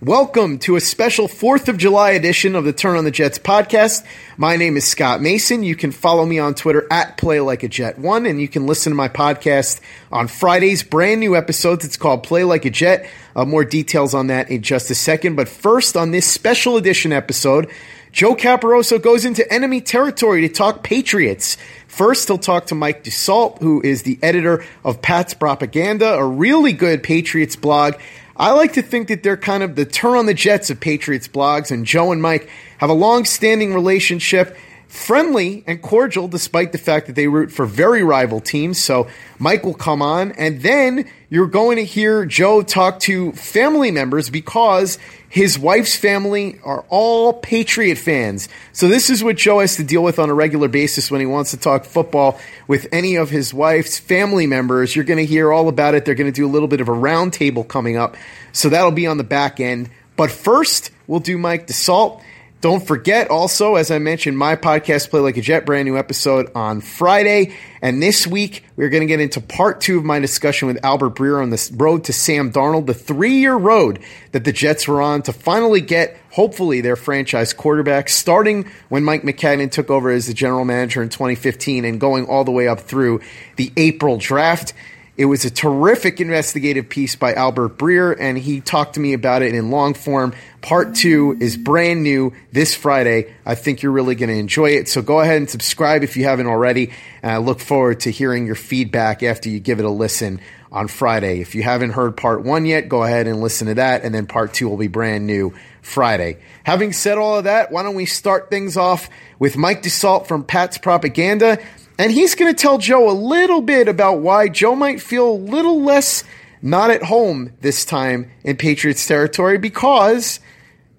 Welcome 0.00 0.60
to 0.60 0.76
a 0.76 0.80
special 0.80 1.26
4th 1.26 1.66
of 1.66 1.76
July 1.76 2.12
edition 2.12 2.54
of 2.54 2.62
the 2.62 2.72
Turn 2.72 2.96
on 2.96 3.02
the 3.02 3.10
Jets 3.10 3.36
podcast. 3.36 4.06
My 4.36 4.54
name 4.54 4.76
is 4.76 4.86
Scott 4.86 5.20
Mason. 5.20 5.64
You 5.64 5.74
can 5.74 5.90
follow 5.90 6.24
me 6.24 6.38
on 6.38 6.54
Twitter 6.54 6.86
at 6.88 7.16
Play 7.16 7.40
Like 7.40 7.64
a 7.64 7.68
Jet 7.68 7.98
One, 7.98 8.24
and 8.24 8.40
you 8.40 8.46
can 8.46 8.68
listen 8.68 8.92
to 8.92 8.96
my 8.96 9.08
podcast 9.08 9.80
on 10.12 10.28
Fridays. 10.28 10.84
Brand 10.84 11.18
new 11.18 11.34
episodes. 11.34 11.84
It's 11.84 11.96
called 11.96 12.22
Play 12.22 12.44
Like 12.44 12.64
a 12.64 12.70
Jet. 12.70 13.10
Uh, 13.34 13.44
more 13.44 13.64
details 13.64 14.14
on 14.14 14.28
that 14.28 14.50
in 14.52 14.62
just 14.62 14.88
a 14.88 14.94
second. 14.94 15.34
But 15.34 15.48
first, 15.48 15.96
on 15.96 16.12
this 16.12 16.30
special 16.30 16.76
edition 16.76 17.12
episode, 17.12 17.68
Joe 18.12 18.36
Caporoso 18.36 19.02
goes 19.02 19.24
into 19.24 19.52
enemy 19.52 19.80
territory 19.80 20.42
to 20.42 20.48
talk 20.48 20.84
Patriots. 20.84 21.56
First, 21.88 22.28
he'll 22.28 22.38
talk 22.38 22.66
to 22.66 22.76
Mike 22.76 23.02
Dussault, 23.02 23.60
who 23.60 23.82
is 23.82 24.04
the 24.04 24.20
editor 24.22 24.64
of 24.84 25.02
Pat's 25.02 25.34
Propaganda, 25.34 26.14
a 26.14 26.24
really 26.24 26.72
good 26.72 27.02
Patriots 27.02 27.56
blog. 27.56 27.94
I 28.38 28.52
like 28.52 28.74
to 28.74 28.82
think 28.82 29.08
that 29.08 29.24
they're 29.24 29.36
kind 29.36 29.64
of 29.64 29.74
the 29.74 29.84
turn 29.84 30.16
on 30.16 30.26
the 30.26 30.34
Jets 30.34 30.70
of 30.70 30.78
Patriots 30.78 31.26
blogs, 31.26 31.72
and 31.72 31.84
Joe 31.84 32.12
and 32.12 32.22
Mike 32.22 32.48
have 32.78 32.88
a 32.88 32.94
long 32.94 33.24
standing 33.24 33.74
relationship 33.74 34.56
friendly 34.86 35.64
and 35.66 35.82
cordial 35.82 36.28
despite 36.28 36.72
the 36.72 36.78
fact 36.78 37.08
that 37.08 37.14
they 37.14 37.26
root 37.26 37.50
for 37.50 37.66
very 37.66 38.02
rival 38.02 38.40
teams. 38.40 38.78
So 38.78 39.08
Mike 39.40 39.64
will 39.64 39.74
come 39.74 40.00
on, 40.02 40.32
and 40.32 40.62
then 40.62 41.10
you're 41.28 41.48
going 41.48 41.76
to 41.76 41.84
hear 41.84 42.24
Joe 42.24 42.62
talk 42.62 43.00
to 43.00 43.32
family 43.32 43.90
members 43.90 44.30
because 44.30 44.98
his 45.28 45.58
wife's 45.58 45.94
family 45.94 46.58
are 46.64 46.84
all 46.88 47.34
Patriot 47.34 47.96
fans. 47.96 48.48
So 48.72 48.88
this 48.88 49.10
is 49.10 49.22
what 49.22 49.36
Joe 49.36 49.60
has 49.60 49.76
to 49.76 49.84
deal 49.84 50.02
with 50.02 50.18
on 50.18 50.30
a 50.30 50.34
regular 50.34 50.68
basis 50.68 51.10
when 51.10 51.20
he 51.20 51.26
wants 51.26 51.50
to 51.50 51.58
talk 51.58 51.84
football 51.84 52.40
with 52.66 52.86
any 52.92 53.16
of 53.16 53.28
his 53.28 53.52
wife's 53.52 53.98
family 53.98 54.46
members. 54.46 54.96
You're 54.96 55.04
going 55.04 55.18
to 55.18 55.26
hear 55.26 55.52
all 55.52 55.68
about 55.68 55.94
it. 55.94 56.06
They're 56.06 56.14
going 56.14 56.32
to 56.32 56.36
do 56.36 56.46
a 56.46 56.48
little 56.50 56.68
bit 56.68 56.80
of 56.80 56.88
a 56.88 56.92
roundtable 56.92 57.68
coming 57.68 57.98
up. 57.98 58.16
So 58.52 58.70
that'll 58.70 58.90
be 58.90 59.06
on 59.06 59.18
the 59.18 59.24
back 59.24 59.60
end. 59.60 59.90
But 60.16 60.30
first, 60.30 60.90
we'll 61.06 61.20
do 61.20 61.36
Mike 61.36 61.66
Dussault. 61.66 62.22
Don't 62.60 62.84
forget 62.84 63.30
also, 63.30 63.76
as 63.76 63.92
I 63.92 64.00
mentioned, 64.00 64.36
my 64.36 64.56
podcast, 64.56 65.10
Play 65.10 65.20
Like 65.20 65.36
a 65.36 65.40
Jet, 65.40 65.64
brand 65.64 65.86
new 65.86 65.96
episode 65.96 66.50
on 66.56 66.80
Friday. 66.80 67.54
And 67.80 68.02
this 68.02 68.26
week, 68.26 68.64
we're 68.74 68.88
going 68.88 69.02
to 69.02 69.06
get 69.06 69.20
into 69.20 69.40
part 69.40 69.80
two 69.80 69.96
of 69.96 70.04
my 70.04 70.18
discussion 70.18 70.66
with 70.66 70.84
Albert 70.84 71.14
Breer 71.14 71.40
on 71.40 71.50
the 71.50 71.70
road 71.76 72.02
to 72.04 72.12
Sam 72.12 72.50
Darnold, 72.50 72.86
the 72.86 72.94
three 72.94 73.34
year 73.34 73.54
road 73.54 74.00
that 74.32 74.42
the 74.42 74.50
Jets 74.50 74.88
were 74.88 75.00
on 75.00 75.22
to 75.22 75.32
finally 75.32 75.80
get, 75.80 76.16
hopefully, 76.32 76.80
their 76.80 76.96
franchise 76.96 77.52
quarterback, 77.52 78.08
starting 78.08 78.68
when 78.88 79.04
Mike 79.04 79.22
Maccagnan 79.22 79.70
took 79.70 79.88
over 79.88 80.10
as 80.10 80.26
the 80.26 80.34
general 80.34 80.64
manager 80.64 81.00
in 81.00 81.10
2015 81.10 81.84
and 81.84 82.00
going 82.00 82.26
all 82.26 82.42
the 82.42 82.50
way 82.50 82.66
up 82.66 82.80
through 82.80 83.20
the 83.54 83.72
April 83.76 84.16
draft. 84.16 84.74
It 85.18 85.24
was 85.24 85.44
a 85.44 85.50
terrific 85.50 86.20
investigative 86.20 86.88
piece 86.88 87.16
by 87.16 87.34
Albert 87.34 87.76
Breer, 87.76 88.16
and 88.16 88.38
he 88.38 88.60
talked 88.60 88.94
to 88.94 89.00
me 89.00 89.14
about 89.14 89.42
it 89.42 89.52
in 89.52 89.72
long 89.72 89.94
form. 89.94 90.32
Part 90.60 90.94
two 90.94 91.36
is 91.40 91.56
brand 91.56 92.04
new 92.04 92.32
this 92.52 92.76
Friday. 92.76 93.34
I 93.44 93.56
think 93.56 93.82
you're 93.82 93.90
really 93.90 94.14
going 94.14 94.28
to 94.28 94.36
enjoy 94.36 94.70
it. 94.70 94.88
So 94.88 95.02
go 95.02 95.18
ahead 95.18 95.38
and 95.38 95.50
subscribe 95.50 96.04
if 96.04 96.16
you 96.16 96.22
haven't 96.22 96.46
already. 96.46 96.92
And 97.20 97.32
I 97.32 97.38
look 97.38 97.58
forward 97.58 97.98
to 98.00 98.12
hearing 98.12 98.46
your 98.46 98.54
feedback 98.54 99.24
after 99.24 99.48
you 99.48 99.58
give 99.58 99.80
it 99.80 99.84
a 99.84 99.90
listen 99.90 100.40
on 100.70 100.86
Friday. 100.86 101.40
If 101.40 101.56
you 101.56 101.64
haven't 101.64 101.90
heard 101.90 102.16
part 102.16 102.44
one 102.44 102.64
yet, 102.64 102.88
go 102.88 103.02
ahead 103.02 103.26
and 103.26 103.40
listen 103.40 103.66
to 103.66 103.74
that. 103.74 104.04
And 104.04 104.14
then 104.14 104.26
part 104.26 104.54
two 104.54 104.68
will 104.68 104.76
be 104.76 104.86
brand 104.86 105.26
new 105.26 105.52
Friday. 105.82 106.38
Having 106.62 106.92
said 106.92 107.18
all 107.18 107.38
of 107.38 107.42
that, 107.42 107.72
why 107.72 107.82
don't 107.82 107.96
we 107.96 108.06
start 108.06 108.50
things 108.50 108.76
off 108.76 109.10
with 109.40 109.56
Mike 109.56 109.82
Dussault 109.82 110.28
from 110.28 110.44
Pat's 110.44 110.78
Propaganda? 110.78 111.58
And 111.98 112.12
he's 112.12 112.36
going 112.36 112.54
to 112.54 112.60
tell 112.60 112.78
Joe 112.78 113.10
a 113.10 113.12
little 113.12 113.60
bit 113.60 113.88
about 113.88 114.20
why 114.20 114.48
Joe 114.48 114.76
might 114.76 115.02
feel 115.02 115.30
a 115.30 115.32
little 115.32 115.82
less 115.82 116.22
not 116.62 116.90
at 116.90 117.02
home 117.02 117.52
this 117.60 117.84
time 117.84 118.30
in 118.44 118.56
Patriots 118.56 119.06
territory 119.06 119.58
because 119.58 120.40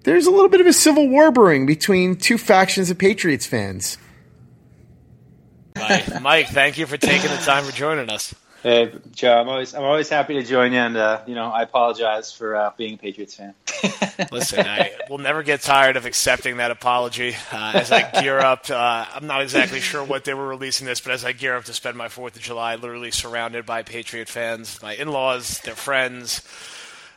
there's 0.04 0.26
a 0.26 0.30
little 0.30 0.48
bit 0.48 0.60
of 0.60 0.66
a 0.66 0.72
civil 0.72 1.08
war 1.08 1.30
brewing 1.30 1.66
between 1.66 2.16
two 2.16 2.38
factions 2.38 2.90
of 2.90 2.98
Patriots 2.98 3.46
fans. 3.46 3.98
Mike, 5.76 6.20
Mike, 6.20 6.48
thank 6.48 6.78
you 6.78 6.86
for 6.86 6.96
taking 6.96 7.30
the 7.30 7.36
time 7.38 7.64
for 7.64 7.72
joining 7.72 8.10
us. 8.10 8.34
Hey, 8.62 8.92
Joe, 9.12 9.38
I'm 9.40 9.48
always 9.48 9.74
I'm 9.74 9.84
always 9.84 10.10
happy 10.10 10.34
to 10.34 10.42
join 10.42 10.72
you, 10.72 10.78
and 10.78 10.94
uh, 10.94 11.22
you 11.26 11.34
know 11.34 11.46
I 11.50 11.62
apologize 11.62 12.30
for 12.30 12.54
uh, 12.56 12.72
being 12.76 12.94
a 12.94 12.96
Patriots 12.98 13.34
fan. 13.34 13.54
Listen, 14.32 14.66
I 14.66 14.92
will 15.08 15.16
never 15.16 15.42
get 15.42 15.62
tired 15.62 15.96
of 15.96 16.04
accepting 16.04 16.58
that 16.58 16.70
apology. 16.70 17.34
Uh, 17.50 17.72
as 17.76 17.90
I 17.90 18.10
gear 18.20 18.38
up, 18.38 18.68
uh, 18.68 19.06
I'm 19.14 19.26
not 19.26 19.40
exactly 19.40 19.80
sure 19.80 20.04
what 20.04 20.24
they 20.24 20.34
were 20.34 20.46
releasing 20.46 20.86
this, 20.86 21.00
but 21.00 21.12
as 21.12 21.24
I 21.24 21.32
gear 21.32 21.56
up 21.56 21.64
to 21.64 21.72
spend 21.72 21.96
my 21.96 22.08
Fourth 22.08 22.36
of 22.36 22.42
July, 22.42 22.74
literally 22.74 23.10
surrounded 23.10 23.64
by 23.64 23.82
Patriot 23.82 24.28
fans, 24.28 24.82
my 24.82 24.94
in-laws, 24.94 25.60
their 25.60 25.74
friends. 25.74 26.42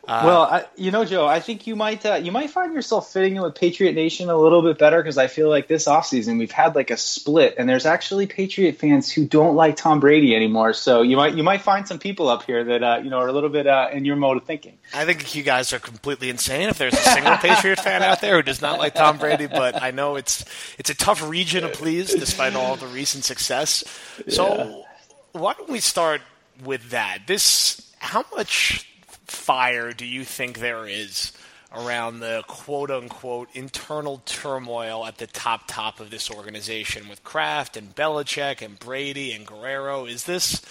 Uh, 0.06 0.22
well, 0.24 0.42
I, 0.42 0.64
you 0.76 0.90
know, 0.90 1.04
Joe, 1.04 1.26
I 1.26 1.40
think 1.40 1.66
you 1.66 1.76
might 1.76 2.04
uh, 2.04 2.14
you 2.16 2.30
might 2.30 2.50
find 2.50 2.74
yourself 2.74 3.12
fitting 3.12 3.36
in 3.36 3.42
with 3.42 3.54
Patriot 3.54 3.92
Nation 3.94 4.28
a 4.28 4.36
little 4.36 4.60
bit 4.62 4.78
better 4.78 5.02
because 5.02 5.16
I 5.16 5.28
feel 5.28 5.48
like 5.48 5.66
this 5.66 5.86
offseason 5.86 6.38
we've 6.38 6.50
had 6.50 6.74
like 6.74 6.90
a 6.90 6.96
split, 6.96 7.54
and 7.58 7.68
there's 7.68 7.86
actually 7.86 8.26
Patriot 8.26 8.76
fans 8.76 9.10
who 9.10 9.26
don't 9.26 9.54
like 9.54 9.76
Tom 9.76 10.00
Brady 10.00 10.36
anymore. 10.36 10.74
So 10.74 11.02
you 11.02 11.16
might 11.16 11.34
you 11.34 11.42
might 11.42 11.62
find 11.62 11.88
some 11.88 11.98
people 11.98 12.28
up 12.28 12.42
here 12.42 12.64
that 12.64 12.82
uh, 12.82 13.00
you 13.02 13.08
know 13.08 13.18
are 13.18 13.28
a 13.28 13.32
little 13.32 13.48
bit 13.48 13.66
uh, 13.66 13.88
in 13.92 14.04
your 14.04 14.16
mode 14.16 14.36
of 14.36 14.44
thinking. 14.44 14.76
I 14.92 15.06
think 15.06 15.34
you 15.34 15.42
guys 15.42 15.72
are 15.72 15.78
completely 15.78 16.28
insane. 16.28 16.68
If 16.68 16.78
there's 16.78 16.94
a 16.94 16.96
single 16.96 17.36
Patriot 17.36 17.80
fan 17.80 18.02
out 18.02 18.20
there 18.20 18.36
who 18.36 18.42
does 18.42 18.60
not 18.60 18.78
like 18.78 18.94
Tom 18.94 19.18
Brady, 19.18 19.46
but 19.46 19.80
I 19.82 19.90
know 19.90 20.16
it's 20.16 20.44
it's 20.78 20.90
a 20.90 20.94
tough 20.94 21.26
region 21.28 21.62
to 21.62 21.70
please 21.70 22.14
despite 22.14 22.54
all 22.54 22.76
the 22.76 22.86
recent 22.86 23.24
success. 23.24 23.84
So 24.28 24.56
yeah. 24.56 25.40
why 25.40 25.54
don't 25.54 25.70
we 25.70 25.80
start 25.80 26.20
with 26.62 26.90
that? 26.90 27.26
This 27.26 27.80
how 27.98 28.24
much 28.36 28.86
fire 29.26 29.92
do 29.92 30.06
you 30.06 30.24
think 30.24 30.58
there 30.58 30.86
is 30.86 31.32
around 31.74 32.20
the 32.20 32.44
quote 32.46 32.90
unquote 32.90 33.48
internal 33.52 34.22
turmoil 34.24 35.04
at 35.06 35.18
the 35.18 35.26
top 35.26 35.62
top 35.66 36.00
of 36.00 36.10
this 36.10 36.30
organization 36.30 37.08
with 37.08 37.24
Kraft 37.24 37.76
and 37.76 37.94
Belichick 37.94 38.62
and 38.62 38.78
Brady 38.78 39.32
and 39.32 39.46
Guerrero? 39.46 40.06
Is 40.06 40.24
this 40.24 40.62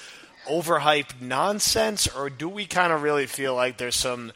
overhyped 0.47 1.22
nonsense, 1.22 2.08
or 2.08 2.30
do 2.30 2.50
we 2.50 2.66
kind 2.66 2.92
of 2.92 3.02
really 3.02 3.28
feel 3.28 3.56
like 3.56 3.78
there's 3.78 3.96
some 3.96 4.31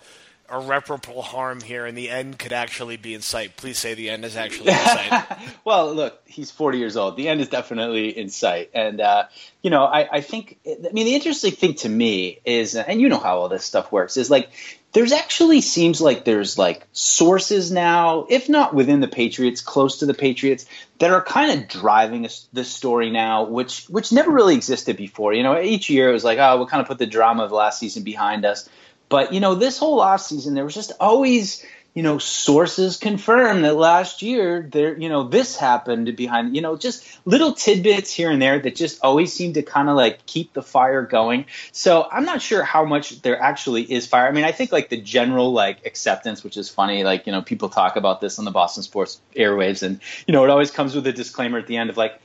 irreparable 0.52 1.22
harm 1.22 1.62
here 1.62 1.85
and 1.85 1.97
the 1.97 2.09
end 2.09 2.40
could 2.40 2.53
actually 2.53 2.97
be 2.97 3.13
in 3.13 3.22
sight? 3.22 3.58
Please 3.58 3.78
say 3.78 3.94
the 3.94 4.09
end 4.09 4.25
is 4.25 4.35
actually 4.35 4.69
in 4.69 4.78
sight. 4.78 5.25
well, 5.66 5.94
look, 5.94 6.22
he's 6.25 6.52
40 6.52 6.78
years 6.78 6.97
old. 6.97 7.18
The 7.18 7.28
end 7.28 7.41
is 7.41 7.50
definitely 7.50 8.18
in 8.18 8.30
sight. 8.30 8.72
And, 8.74 9.02
uh, 9.02 9.25
you 9.62 9.69
know, 9.69 9.84
I, 9.84 10.07
I 10.18 10.22
think, 10.22 10.57
I 10.66 10.91
mean, 10.91 11.06
the 11.06 11.16
interesting 11.16 11.52
thing 11.52 11.75
to 11.75 11.90
me 11.90 12.40
is, 12.46 12.75
and 12.75 13.02
you 13.02 13.09
know 13.09 13.19
how 13.19 13.40
all 13.40 13.50
this 13.50 13.66
stuff 13.66 13.91
works, 13.91 14.18
is 14.18 14.30
like 14.30 14.50
there's 14.94 15.12
actually 15.12 15.62
seems 15.62 16.02
like 16.02 16.24
there's 16.24 16.57
like 16.57 16.88
sources 16.91 17.72
now, 17.72 18.25
if 18.30 18.50
not 18.50 18.74
within 18.74 19.00
the 19.00 19.07
Patriots, 19.07 19.62
close 19.62 20.00
to 20.00 20.06
the 20.06 20.13
Patriots, 20.13 20.66
that 21.00 21.12
are 21.12 21.22
kind 21.22 21.52
of 21.52 21.68
driving 21.68 22.28
this 22.53 22.69
story 22.69 23.12
now, 23.12 23.44
which 23.44 23.86
which 23.90 24.12
never 24.12 24.31
really 24.31 24.56
existed 24.56 24.97
before. 24.97 25.34
You 25.34 25.44
know, 25.44 25.62
each 25.62 25.90
year 25.90 26.09
it 26.09 26.13
was 26.13 26.24
like, 26.24 26.40
oh, 26.40 26.57
we'll 26.57 26.68
kind 26.68 26.81
of 26.81 26.88
put 26.88 26.97
the 26.97 27.06
drama 27.06 27.44
of 27.44 27.52
last 27.52 27.80
season 27.80 28.03
behind 28.03 28.46
us. 28.46 28.68
But 29.09 29.34
you 29.34 29.40
know, 29.40 29.56
this 29.56 29.78
whole 29.78 30.00
off 30.00 30.22
season, 30.22 30.53
there 30.53 30.66
was 30.66 30.75
just 30.75 30.91
always 31.00 31.66
you 31.97 32.03
know, 32.03 32.19
sources 32.19 32.97
confirm 32.97 33.63
that 33.63 33.75
last 33.75 34.22
year 34.22 34.69
there, 34.72 34.95
you 34.95 35.09
know, 35.09 35.23
this 35.23 35.57
happened 35.57 36.16
behind, 36.16 36.56
you 36.56 36.62
know, 36.62 36.78
just 36.78 37.03
little 37.25 37.53
tidbits 37.53 38.13
here 38.13 38.29
and 38.29 38.40
there 38.40 38.59
that 38.59 38.75
just 38.75 39.03
always 39.03 39.34
seem 39.34 39.53
to 39.53 39.63
kind 39.63 39.90
of 39.90 39.95
like 39.95 40.23
keep 40.28 40.53
the 40.53 40.62
fire 40.62 41.01
going. 41.01 41.45
So 41.72 42.07
I'm 42.12 42.23
not 42.23 42.40
sure 42.40 42.62
how 42.62 42.85
much 42.85 43.23
there 43.23 43.41
actually 43.41 43.81
is 43.81 44.06
fire. 44.06 44.28
I 44.28 44.31
mean, 44.31 44.44
I 44.44 44.51
think 44.51 44.72
like 44.72 44.90
the 44.90 45.01
general 45.01 45.53
like 45.53 45.88
acceptance, 45.88 46.44
which 46.44 46.56
is 46.56 46.69
funny, 46.69 47.03
like, 47.03 47.25
you 47.25 47.31
know, 47.31 47.41
people 47.41 47.69
talk 47.69 47.95
about 47.95 48.22
this 48.22 48.38
on 48.38 48.45
the 48.45 48.51
Boston 48.51 48.84
sports 48.84 49.19
airwaves 49.35 49.81
and, 49.81 50.00
you 50.28 50.34
know, 50.34 50.44
it 50.44 50.51
always 50.51 50.69
comes 50.69 50.94
with 50.94 51.07
a 51.07 51.13
disclaimer 51.13 51.57
at 51.57 51.66
the 51.66 51.78
end 51.78 51.89
of 51.89 51.97
like, 51.97 52.22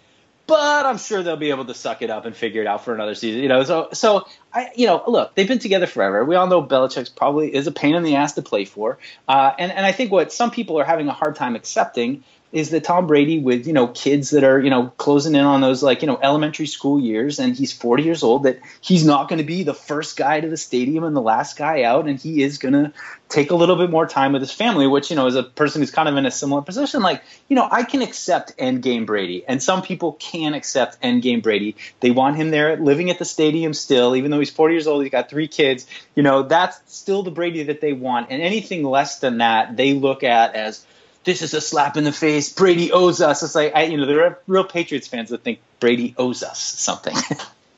but 0.47 0.87
I'm 0.87 0.99
sure 0.99 1.23
they'll 1.23 1.37
be 1.37 1.51
able 1.51 1.67
to 1.67 1.75
suck 1.75 2.03
it 2.03 2.11
up 2.11 2.25
and 2.27 2.37
figure 2.37 2.61
it 2.61 2.67
out 2.67 2.85
for 2.85 2.95
another 2.95 3.15
season. 3.15 3.43
You 3.43 3.49
know, 3.49 3.65
so 3.65 3.89
so 3.93 4.27
I, 4.53 4.71
you 4.75 4.87
know, 4.87 5.03
look, 5.07 5.35
they've 5.35 5.49
been 5.49 5.59
together 5.59 5.87
forever. 5.87 6.25
We 6.25 6.35
all 6.35 6.47
know 6.47 6.63
Belichick's 6.63 7.09
probably 7.09 7.55
is 7.55 7.67
a 7.67 7.73
pain 7.73 7.95
in 7.95 8.03
the 8.03 8.17
ass 8.17 8.33
to 8.35 8.43
play 8.43 8.65
for, 8.65 8.99
uh, 9.29 9.53
and 9.59 9.73
and 9.73 9.87
I 9.87 9.93
think 9.93 10.11
what 10.11 10.33
some 10.33 10.51
people 10.51 10.79
are 10.79 10.85
having 10.85 11.09
a 11.09 11.13
hard 11.13 11.37
time 11.37 11.55
accepting 11.55 12.25
is 12.53 12.69
that 12.71 12.85
Tom 12.85 13.07
Brady 13.07 13.39
with 13.39 13.67
you 13.67 13.73
know 13.73 13.89
kids 13.89 14.31
that 14.31 14.45
are 14.45 14.61
you 14.61 14.71
know 14.71 14.89
closing 14.99 15.35
in 15.35 15.45
on 15.45 15.63
those 15.63 15.83
like 15.83 16.03
you 16.03 16.07
know 16.07 16.19
elementary 16.23 16.67
school 16.67 17.01
years 17.01 17.39
and 17.39 17.57
he's 17.57 17.73
40 17.73 18.03
years 18.03 18.23
old 18.23 18.45
that 18.45 18.61
he's 18.81 19.05
not 19.05 19.29
going 19.29 19.39
to 19.39 19.45
be 19.45 19.63
the 19.63 19.75
first 19.75 20.17
guy 20.17 20.41
to 20.41 20.49
the 20.49 20.57
stadium 20.57 21.03
and 21.03 21.17
the 21.17 21.23
last 21.23 21.57
guy 21.57 21.83
out 21.83 22.07
and 22.07 22.21
he 22.21 22.43
is 22.43 22.59
going 22.59 22.75
to 22.75 22.93
take 23.29 23.51
a 23.51 23.55
little 23.55 23.77
bit 23.77 23.91
more 23.91 24.07
time 24.07 24.33
with 24.33 24.43
his 24.43 24.53
family 24.53 24.87
which 24.87 25.11
you 25.11 25.17
know 25.17 25.27
as 25.27 25.35
a 25.35 25.43
person 25.43 25.81
who's 25.81 25.91
kind 25.91 26.09
of 26.09 26.17
in 26.17 26.27
a 26.27 26.31
similar 26.31 26.61
position 26.61 27.01
like 27.01 27.23
you 27.49 27.57
know 27.57 27.67
I 27.71 27.83
can 27.85 28.03
accept 28.03 28.53
end 28.59 28.83
game 28.83 29.07
Brady 29.07 29.45
and 29.49 29.63
some 29.63 29.83
people 29.83 30.13
can 30.13 30.53
accept 30.53 30.99
end 31.03 31.23
game 31.23 31.41
Brady. 31.41 31.77
They 32.01 32.11
want 32.11 32.37
him 32.37 32.51
there 32.51 32.77
living 32.77 33.11
at 33.11 33.19
the 33.19 33.25
stadium 33.25 33.73
still 33.73 34.15
even 34.15 34.31
though 34.31 34.39
he's 34.39 34.51
40 34.51 34.75
years 34.75 34.87
old 34.87 35.03
he's 35.03 35.11
got 35.11 35.31
three 35.31 35.49
kids 35.49 35.87
you 36.15 36.23
know 36.23 36.43
that's 36.43 36.79
still 36.95 37.23
the 37.23 37.31
Brady 37.31 37.65
that 37.65 37.81
they 37.81 37.95
want 37.95 38.27
and 38.31 38.43
anything 38.43 38.85
less 38.85 39.21
than 39.21 39.39
that 39.39 39.77
they 39.77 39.95
look 39.95 40.23
at 40.23 40.55
as 40.55 40.85
this 41.25 41.43
is 41.43 41.55
a 41.55 41.61
slap 41.61 41.97
in 41.97 42.05
the 42.05 42.13
face. 42.13 42.53
Brady 42.53 42.93
owes 42.93 43.21
us. 43.21 43.43
It's 43.43 43.55
like 43.55 43.73
I, 43.75 43.85
you 43.85 43.97
know, 43.97 44.07
there 44.07 44.25
are 44.25 44.39
real 44.47 44.65
Patriots 44.65 45.07
fans 45.07 45.31
that 45.31 45.43
think 45.43 45.61
Brady 45.81 46.15
owes 46.19 46.43
us 46.43 46.61
something. 46.61 47.17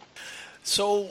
so 0.62 1.10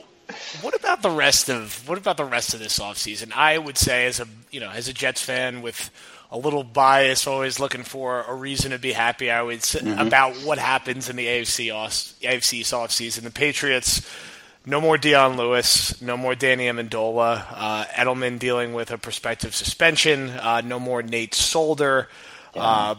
What 0.62 0.75
about 0.75 1.01
the 1.01 1.09
rest 1.09 1.50
of 1.50 1.88
what 1.88 1.97
about 1.97 2.18
the 2.18 2.25
rest 2.25 2.53
of 2.53 2.59
this 2.59 2.80
offseason? 2.80 3.33
I 3.33 3.57
would 3.57 3.77
say 3.77 4.06
as 4.06 4.19
a 4.19 4.27
you 4.51 4.59
know 4.59 4.69
as 4.69 4.88
a 4.88 4.94
Jets 4.94 5.21
fan 5.21 5.62
with 5.62 5.89
a 6.31 6.38
little 6.38 6.63
bias, 6.63 7.27
always 7.27 7.59
looking 7.59 7.83
for 7.83 8.24
a 8.24 8.33
reason 8.33 8.71
to 8.71 8.80
be 8.80 8.91
happy. 8.91 9.30
I 9.30 9.41
would 9.41 9.63
say 9.63 9.80
mm-hmm. 9.80 10.00
about 10.00 10.35
what 10.38 10.57
happens 10.57 11.09
in 11.09 11.15
the 11.15 11.27
AFC 11.27 11.74
off, 11.74 11.91
AFC 12.21 12.62
offseason. 12.62 13.24
The 13.24 13.31
Patriots. 13.31 14.07
No 14.65 14.80
more 14.80 14.98
Dion 14.98 15.36
Lewis, 15.36 16.01
no 16.01 16.15
more 16.15 16.36
Danny 16.36 16.68
Amendola, 16.68 17.45
uh, 17.51 17.86
Edelman 17.86 18.39
dealing 18.39 18.74
with 18.74 18.92
a 18.92 18.98
prospective 18.98 19.54
suspension, 19.54 20.30
uh, 20.30 20.62
no 20.62 20.80
more 20.80 21.04
Nate 21.04 21.33
Solder. 21.33 22.07
Yeah. 22.56 22.62
Uh, 22.62 22.95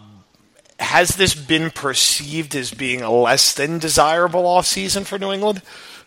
has 0.78 1.16
this 1.16 1.34
been 1.34 1.70
perceived 1.70 2.55
as 2.55 2.70
being 2.70 3.00
a 3.00 3.11
less 3.11 3.55
than 3.55 3.78
desirable 3.78 4.43
offseason 4.43 5.06
for 5.06 5.19
New 5.19 5.32
England? 5.32 5.62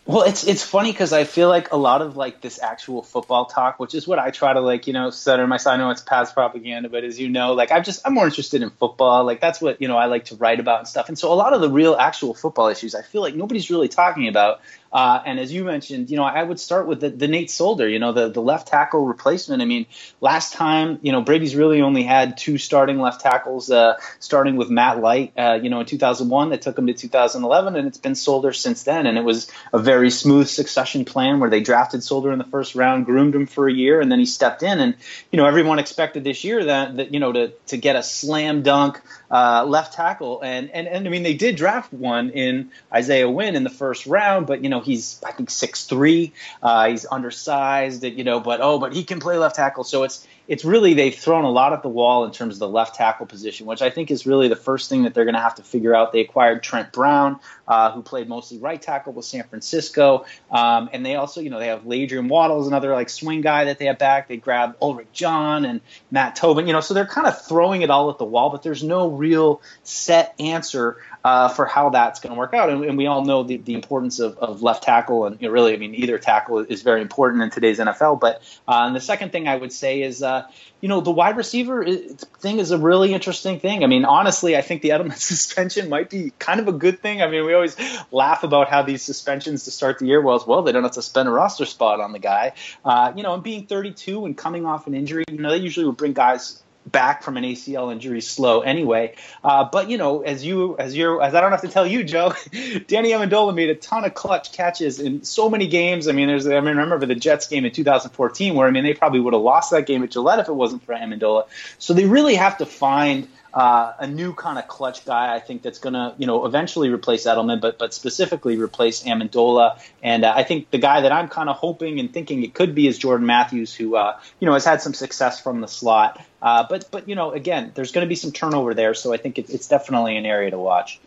Well, 0.08 0.22
it's 0.22 0.46
it's 0.46 0.62
funny 0.62 0.90
because 0.90 1.12
I 1.12 1.24
feel 1.24 1.50
like 1.50 1.70
a 1.70 1.76
lot 1.76 2.00
of 2.00 2.16
like 2.16 2.40
this 2.40 2.62
actual 2.62 3.02
football 3.02 3.44
talk, 3.44 3.78
which 3.78 3.94
is 3.94 4.08
what 4.08 4.18
I 4.18 4.30
try 4.30 4.54
to 4.54 4.60
like, 4.60 4.86
you 4.86 4.94
know, 4.94 5.10
center 5.10 5.46
myself. 5.46 5.74
I 5.74 5.76
know 5.76 5.90
it's 5.90 6.00
past 6.00 6.32
propaganda, 6.32 6.88
but 6.88 7.04
as 7.04 7.20
you 7.20 7.28
know, 7.28 7.52
like 7.52 7.70
I'm 7.70 7.84
just 7.84 8.00
I'm 8.06 8.14
more 8.14 8.24
interested 8.24 8.62
in 8.62 8.70
football. 8.70 9.24
Like 9.24 9.42
that's 9.42 9.60
what 9.60 9.82
you 9.82 9.86
know 9.86 9.98
I 9.98 10.06
like 10.06 10.24
to 10.26 10.36
write 10.36 10.60
about 10.60 10.78
and 10.78 10.88
stuff. 10.88 11.08
And 11.08 11.18
so 11.18 11.30
a 11.30 11.34
lot 11.34 11.52
of 11.52 11.60
the 11.60 11.68
real 11.70 11.94
actual 11.94 12.32
football 12.32 12.68
issues, 12.68 12.94
I 12.94 13.02
feel 13.02 13.20
like 13.20 13.34
nobody's 13.34 13.70
really 13.70 13.88
talking 13.88 14.28
about. 14.28 14.62
Uh, 14.92 15.20
and 15.24 15.38
as 15.38 15.52
you 15.52 15.64
mentioned, 15.64 16.10
you 16.10 16.16
know, 16.16 16.24
I 16.24 16.42
would 16.42 16.58
start 16.58 16.86
with 16.86 17.00
the, 17.00 17.10
the 17.10 17.28
Nate 17.28 17.50
Solder, 17.50 17.88
you 17.88 17.98
know, 17.98 18.12
the, 18.12 18.28
the 18.30 18.40
left 18.40 18.68
tackle 18.68 19.06
replacement. 19.06 19.60
I 19.60 19.66
mean, 19.66 19.86
last 20.20 20.54
time, 20.54 20.98
you 21.02 21.12
know, 21.12 21.20
Brady's 21.20 21.54
really 21.54 21.82
only 21.82 22.02
had 22.02 22.36
two 22.38 22.58
starting 22.58 22.98
left 22.98 23.20
tackles, 23.20 23.70
uh, 23.70 23.98
starting 24.18 24.56
with 24.56 24.70
Matt 24.70 25.00
Light, 25.00 25.32
uh, 25.36 25.58
you 25.62 25.68
know, 25.68 25.80
in 25.80 25.86
2001 25.86 26.50
that 26.50 26.62
took 26.62 26.78
him 26.78 26.86
to 26.86 26.94
2011, 26.94 27.76
and 27.76 27.86
it's 27.86 27.98
been 27.98 28.14
Solder 28.14 28.52
since 28.52 28.84
then. 28.84 29.06
And 29.06 29.18
it 29.18 29.24
was 29.24 29.50
a 29.72 29.78
very 29.78 30.10
smooth 30.10 30.48
succession 30.48 31.04
plan 31.04 31.40
where 31.40 31.50
they 31.50 31.60
drafted 31.60 32.02
Solder 32.02 32.32
in 32.32 32.38
the 32.38 32.44
first 32.44 32.74
round, 32.74 33.04
groomed 33.04 33.34
him 33.34 33.46
for 33.46 33.68
a 33.68 33.72
year, 33.72 34.00
and 34.00 34.10
then 34.10 34.18
he 34.18 34.26
stepped 34.26 34.62
in. 34.62 34.80
And, 34.80 34.94
you 35.30 35.36
know, 35.36 35.46
everyone 35.46 35.78
expected 35.78 36.24
this 36.24 36.44
year 36.44 36.64
that, 36.64 36.96
that 36.96 37.12
you 37.12 37.20
know, 37.20 37.32
to, 37.32 37.48
to 37.66 37.76
get 37.76 37.96
a 37.96 38.02
slam 38.02 38.62
dunk 38.62 39.00
uh, 39.30 39.64
left 39.66 39.94
tackle. 39.94 40.40
And, 40.40 40.70
and, 40.70 40.88
and 40.88 41.06
I 41.06 41.10
mean, 41.10 41.22
they 41.22 41.34
did 41.34 41.56
draft 41.56 41.92
one 41.92 42.30
in 42.30 42.70
Isaiah 42.92 43.28
Wynn 43.28 43.54
in 43.54 43.64
the 43.64 43.70
first 43.70 44.06
round, 44.06 44.46
but, 44.46 44.62
you 44.62 44.70
know, 44.70 44.77
he's, 44.80 45.20
I 45.24 45.32
think, 45.32 45.50
six 45.50 45.86
three. 45.86 46.32
Uh, 46.62 46.88
he's 46.88 47.06
undersized, 47.10 48.04
you 48.04 48.24
know, 48.24 48.40
but, 48.40 48.60
oh, 48.60 48.78
but 48.78 48.92
he 48.92 49.04
can 49.04 49.20
play 49.20 49.36
left 49.38 49.56
tackle. 49.56 49.84
So 49.84 50.04
it's, 50.04 50.26
it's 50.48 50.64
really 50.64 50.94
they've 50.94 51.14
thrown 51.14 51.44
a 51.44 51.50
lot 51.50 51.74
at 51.74 51.82
the 51.82 51.90
wall 51.90 52.24
in 52.24 52.32
terms 52.32 52.54
of 52.54 52.60
the 52.60 52.68
left 52.68 52.94
tackle 52.94 53.26
position, 53.26 53.66
which 53.66 53.82
I 53.82 53.90
think 53.90 54.10
is 54.10 54.26
really 54.26 54.48
the 54.48 54.56
first 54.56 54.88
thing 54.88 55.02
that 55.02 55.12
they're 55.12 55.26
going 55.26 55.34
to 55.34 55.40
have 55.40 55.56
to 55.56 55.62
figure 55.62 55.94
out. 55.94 56.10
They 56.10 56.20
acquired 56.20 56.62
Trent 56.62 56.90
Brown, 56.90 57.38
uh, 57.68 57.92
who 57.92 58.02
played 58.02 58.28
mostly 58.28 58.58
right 58.58 58.80
tackle 58.80 59.12
with 59.12 59.26
San 59.26 59.44
Francisco, 59.44 60.24
um, 60.50 60.88
and 60.92 61.04
they 61.04 61.16
also, 61.16 61.42
you 61.42 61.50
know, 61.50 61.58
they 61.58 61.66
have 61.66 61.82
LaAdrian 61.82 62.28
Waddles, 62.28 62.66
another 62.66 62.94
like 62.94 63.10
swing 63.10 63.42
guy 63.42 63.66
that 63.66 63.78
they 63.78 63.84
have 63.84 63.98
back. 63.98 64.28
They 64.28 64.38
grabbed 64.38 64.80
Ulrick 64.80 65.12
John 65.12 65.66
and 65.66 65.82
Matt 66.10 66.34
Tobin, 66.34 66.66
you 66.66 66.72
know, 66.72 66.80
so 66.80 66.94
they're 66.94 67.06
kind 67.06 67.26
of 67.26 67.44
throwing 67.44 67.82
it 67.82 67.90
all 67.90 68.10
at 68.10 68.16
the 68.16 68.24
wall, 68.24 68.48
but 68.48 68.62
there's 68.62 68.82
no 68.82 69.10
real 69.10 69.60
set 69.82 70.34
answer 70.40 70.96
uh, 71.24 71.48
for 71.48 71.66
how 71.66 71.90
that's 71.90 72.20
going 72.20 72.32
to 72.32 72.38
work 72.38 72.54
out. 72.54 72.70
And, 72.70 72.84
and, 72.84 72.96
we 72.96 73.06
all 73.06 73.24
know 73.24 73.42
the, 73.42 73.58
the 73.58 73.74
importance 73.74 74.18
of, 74.18 74.38
of 74.38 74.62
left 74.62 74.84
tackle, 74.84 75.26
and 75.26 75.40
you 75.40 75.48
know, 75.48 75.52
really, 75.52 75.74
I 75.74 75.76
mean, 75.76 75.94
either 75.94 76.18
tackle 76.18 76.60
is 76.60 76.82
very 76.82 77.02
important 77.02 77.42
in 77.42 77.50
today's 77.50 77.78
NFL. 77.78 78.20
But 78.20 78.42
uh, 78.66 78.90
the 78.92 79.00
second 79.00 79.30
thing 79.30 79.46
I 79.46 79.56
would 79.56 79.72
say 79.72 80.00
is, 80.02 80.22
uh, 80.22 80.37
you 80.80 80.88
know, 80.88 81.00
the 81.00 81.10
wide 81.10 81.36
receiver 81.36 81.84
thing 81.84 82.58
is 82.58 82.70
a 82.70 82.78
really 82.78 83.12
interesting 83.12 83.58
thing. 83.58 83.82
I 83.82 83.86
mean, 83.86 84.04
honestly, 84.04 84.56
I 84.56 84.62
think 84.62 84.82
the 84.82 84.90
Edelman 84.90 85.16
suspension 85.16 85.88
might 85.88 86.10
be 86.10 86.32
kind 86.38 86.60
of 86.60 86.68
a 86.68 86.72
good 86.72 87.00
thing. 87.00 87.20
I 87.22 87.28
mean, 87.28 87.44
we 87.44 87.54
always 87.54 87.76
laugh 88.12 88.44
about 88.44 88.68
how 88.68 88.82
these 88.82 89.02
suspensions 89.02 89.64
to 89.64 89.70
start 89.70 89.98
the 89.98 90.06
year 90.06 90.20
was, 90.20 90.46
well, 90.46 90.62
they 90.62 90.72
don't 90.72 90.84
have 90.84 90.92
to 90.92 91.02
spend 91.02 91.28
a 91.28 91.32
roster 91.32 91.64
spot 91.64 92.00
on 92.00 92.12
the 92.12 92.18
guy. 92.18 92.52
Uh, 92.84 93.12
you 93.16 93.22
know, 93.22 93.34
and 93.34 93.42
being 93.42 93.66
32 93.66 94.24
and 94.24 94.36
coming 94.36 94.66
off 94.66 94.86
an 94.86 94.94
injury, 94.94 95.24
you 95.30 95.38
know, 95.38 95.50
they 95.50 95.56
usually 95.56 95.86
would 95.86 95.96
bring 95.96 96.12
guys 96.12 96.62
back 96.90 97.22
from 97.22 97.36
an 97.36 97.44
ACL 97.44 97.92
injury 97.92 98.20
slow 98.20 98.60
anyway. 98.60 99.14
Uh, 99.42 99.64
but 99.70 99.90
you 99.90 99.98
know, 99.98 100.22
as 100.22 100.44
you 100.44 100.76
as 100.78 100.96
you 100.96 101.20
as 101.20 101.34
I 101.34 101.40
don't 101.40 101.50
have 101.50 101.62
to 101.62 101.68
tell 101.68 101.86
you, 101.86 102.04
Joe, 102.04 102.32
Danny 102.86 103.10
Amendola 103.10 103.54
made 103.54 103.70
a 103.70 103.74
ton 103.74 104.04
of 104.04 104.14
clutch 104.14 104.52
catches 104.52 105.00
in 105.00 105.22
so 105.24 105.48
many 105.48 105.66
games. 105.66 106.08
I 106.08 106.12
mean, 106.12 106.28
there's 106.28 106.46
I 106.46 106.60
mean, 106.60 106.76
remember 106.76 107.06
the 107.06 107.14
Jets 107.14 107.48
game 107.48 107.64
in 107.64 107.72
2014 107.72 108.54
where 108.54 108.66
I 108.66 108.70
mean 108.70 108.84
they 108.84 108.94
probably 108.94 109.20
would 109.20 109.34
have 109.34 109.42
lost 109.42 109.70
that 109.70 109.86
game 109.86 110.02
at 110.02 110.10
Gillette 110.10 110.38
if 110.38 110.48
it 110.48 110.54
wasn't 110.54 110.84
for 110.84 110.94
Amendola. 110.94 111.46
So 111.78 111.94
they 111.94 112.06
really 112.06 112.34
have 112.34 112.58
to 112.58 112.66
find 112.66 113.28
uh, 113.52 113.92
a 113.98 114.06
new 114.06 114.32
kind 114.34 114.58
of 114.58 114.68
clutch 114.68 115.04
guy. 115.04 115.34
I 115.34 115.40
think 115.40 115.62
that's 115.62 115.78
going 115.78 115.94
to, 115.94 116.14
you 116.18 116.26
know, 116.26 116.46
eventually 116.46 116.90
replace 116.90 117.24
Edelman, 117.24 117.60
but 117.60 117.78
but 117.78 117.94
specifically 117.94 118.56
replace 118.56 119.02
Amendola. 119.04 119.80
And 120.02 120.24
uh, 120.24 120.32
I 120.34 120.42
think 120.42 120.70
the 120.70 120.78
guy 120.78 121.00
that 121.00 121.12
I'm 121.12 121.28
kind 121.28 121.48
of 121.48 121.56
hoping 121.56 121.98
and 122.00 122.12
thinking 122.12 122.42
it 122.44 122.54
could 122.54 122.74
be 122.74 122.86
is 122.86 122.98
Jordan 122.98 123.26
Matthews, 123.26 123.74
who 123.74 123.96
uh, 123.96 124.18
you 124.40 124.46
know 124.46 124.52
has 124.52 124.64
had 124.64 124.82
some 124.82 124.94
success 124.94 125.40
from 125.40 125.60
the 125.60 125.68
slot. 125.68 126.24
Uh, 126.42 126.66
but 126.68 126.90
but 126.90 127.08
you 127.08 127.14
know, 127.14 127.32
again, 127.32 127.72
there's 127.74 127.92
going 127.92 128.04
to 128.04 128.08
be 128.08 128.14
some 128.14 128.32
turnover 128.32 128.74
there, 128.74 128.94
so 128.94 129.12
I 129.12 129.16
think 129.16 129.38
it, 129.38 129.50
it's 129.50 129.68
definitely 129.68 130.16
an 130.16 130.26
area 130.26 130.50
to 130.50 130.58
watch. 130.58 131.00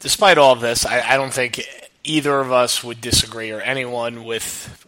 Despite 0.00 0.36
all 0.36 0.52
of 0.52 0.60
this, 0.60 0.84
I, 0.84 1.00
I 1.00 1.16
don't 1.16 1.32
think 1.32 1.66
either 2.02 2.38
of 2.40 2.52
us 2.52 2.84
would 2.84 3.00
disagree, 3.00 3.50
or 3.50 3.60
anyone 3.60 4.24
with 4.24 4.84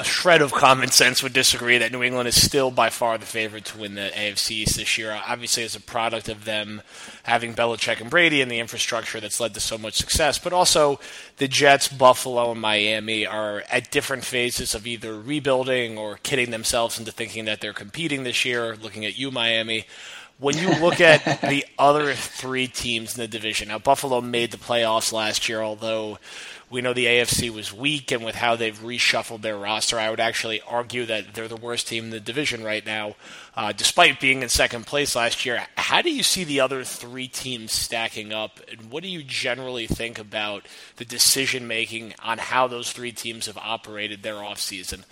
a 0.00 0.04
shred 0.04 0.40
of 0.40 0.50
common 0.50 0.90
sense 0.90 1.22
would 1.22 1.34
disagree 1.34 1.76
that 1.76 1.92
New 1.92 2.02
England 2.02 2.26
is 2.26 2.42
still 2.42 2.70
by 2.70 2.88
far 2.88 3.18
the 3.18 3.26
favorite 3.26 3.66
to 3.66 3.78
win 3.78 3.96
the 3.96 4.10
AFC 4.14 4.52
East 4.52 4.76
this 4.76 4.96
year. 4.96 5.20
Obviously, 5.28 5.62
as 5.62 5.76
a 5.76 5.80
product 5.80 6.30
of 6.30 6.46
them 6.46 6.80
having 7.24 7.54
Belichick 7.54 8.00
and 8.00 8.08
Brady 8.08 8.40
and 8.40 8.50
the 8.50 8.60
infrastructure 8.60 9.20
that's 9.20 9.40
led 9.40 9.52
to 9.52 9.60
so 9.60 9.76
much 9.76 9.94
success, 9.94 10.38
but 10.38 10.54
also 10.54 10.98
the 11.36 11.46
Jets, 11.46 11.88
Buffalo, 11.88 12.50
and 12.52 12.60
Miami 12.60 13.26
are 13.26 13.62
at 13.70 13.90
different 13.90 14.24
phases 14.24 14.74
of 14.74 14.86
either 14.86 15.20
rebuilding 15.20 15.98
or 15.98 16.18
kidding 16.22 16.50
themselves 16.50 16.98
into 16.98 17.12
thinking 17.12 17.44
that 17.44 17.60
they're 17.60 17.74
competing 17.74 18.22
this 18.22 18.46
year. 18.46 18.76
Looking 18.76 19.04
at 19.04 19.18
you, 19.18 19.30
Miami. 19.30 19.84
When 20.38 20.56
you 20.56 20.70
look 20.80 21.00
at 21.02 21.42
the 21.42 21.66
other 21.78 22.14
three 22.14 22.68
teams 22.68 23.18
in 23.18 23.20
the 23.20 23.28
division, 23.28 23.68
now 23.68 23.78
Buffalo 23.78 24.22
made 24.22 24.50
the 24.50 24.56
playoffs 24.56 25.12
last 25.12 25.46
year, 25.46 25.60
although 25.60 26.18
we 26.70 26.80
know 26.80 26.94
the 26.94 27.06
AFC 27.06 27.50
was 27.50 27.72
weak, 27.72 28.12
and 28.12 28.24
with 28.24 28.36
how 28.36 28.54
they've 28.54 28.78
reshuffled 28.78 29.42
their 29.42 29.58
roster, 29.58 29.98
I 29.98 30.08
would 30.08 30.20
actually 30.20 30.60
argue 30.62 31.04
that 31.06 31.34
they're 31.34 31.48
the 31.48 31.56
worst 31.56 31.88
team 31.88 32.04
in 32.04 32.10
the 32.10 32.20
division 32.20 32.62
right 32.62 32.86
now, 32.86 33.16
uh, 33.56 33.72
despite 33.72 34.20
being 34.20 34.42
in 34.42 34.48
second 34.48 34.86
place 34.86 35.16
last 35.16 35.44
year. 35.44 35.66
How 35.76 36.00
do 36.00 36.12
you 36.12 36.22
see 36.22 36.44
the 36.44 36.60
other 36.60 36.84
three 36.84 37.26
teams 37.26 37.72
stacking 37.72 38.32
up, 38.32 38.60
and 38.70 38.90
what 38.90 39.02
do 39.02 39.08
you 39.08 39.24
generally 39.24 39.88
think 39.88 40.20
about 40.20 40.66
the 40.96 41.04
decision 41.04 41.66
making 41.66 42.14
on 42.22 42.38
how 42.38 42.68
those 42.68 42.92
three 42.92 43.12
teams 43.12 43.46
have 43.46 43.58
operated 43.58 44.22
their 44.22 44.34
offseason? 44.34 45.02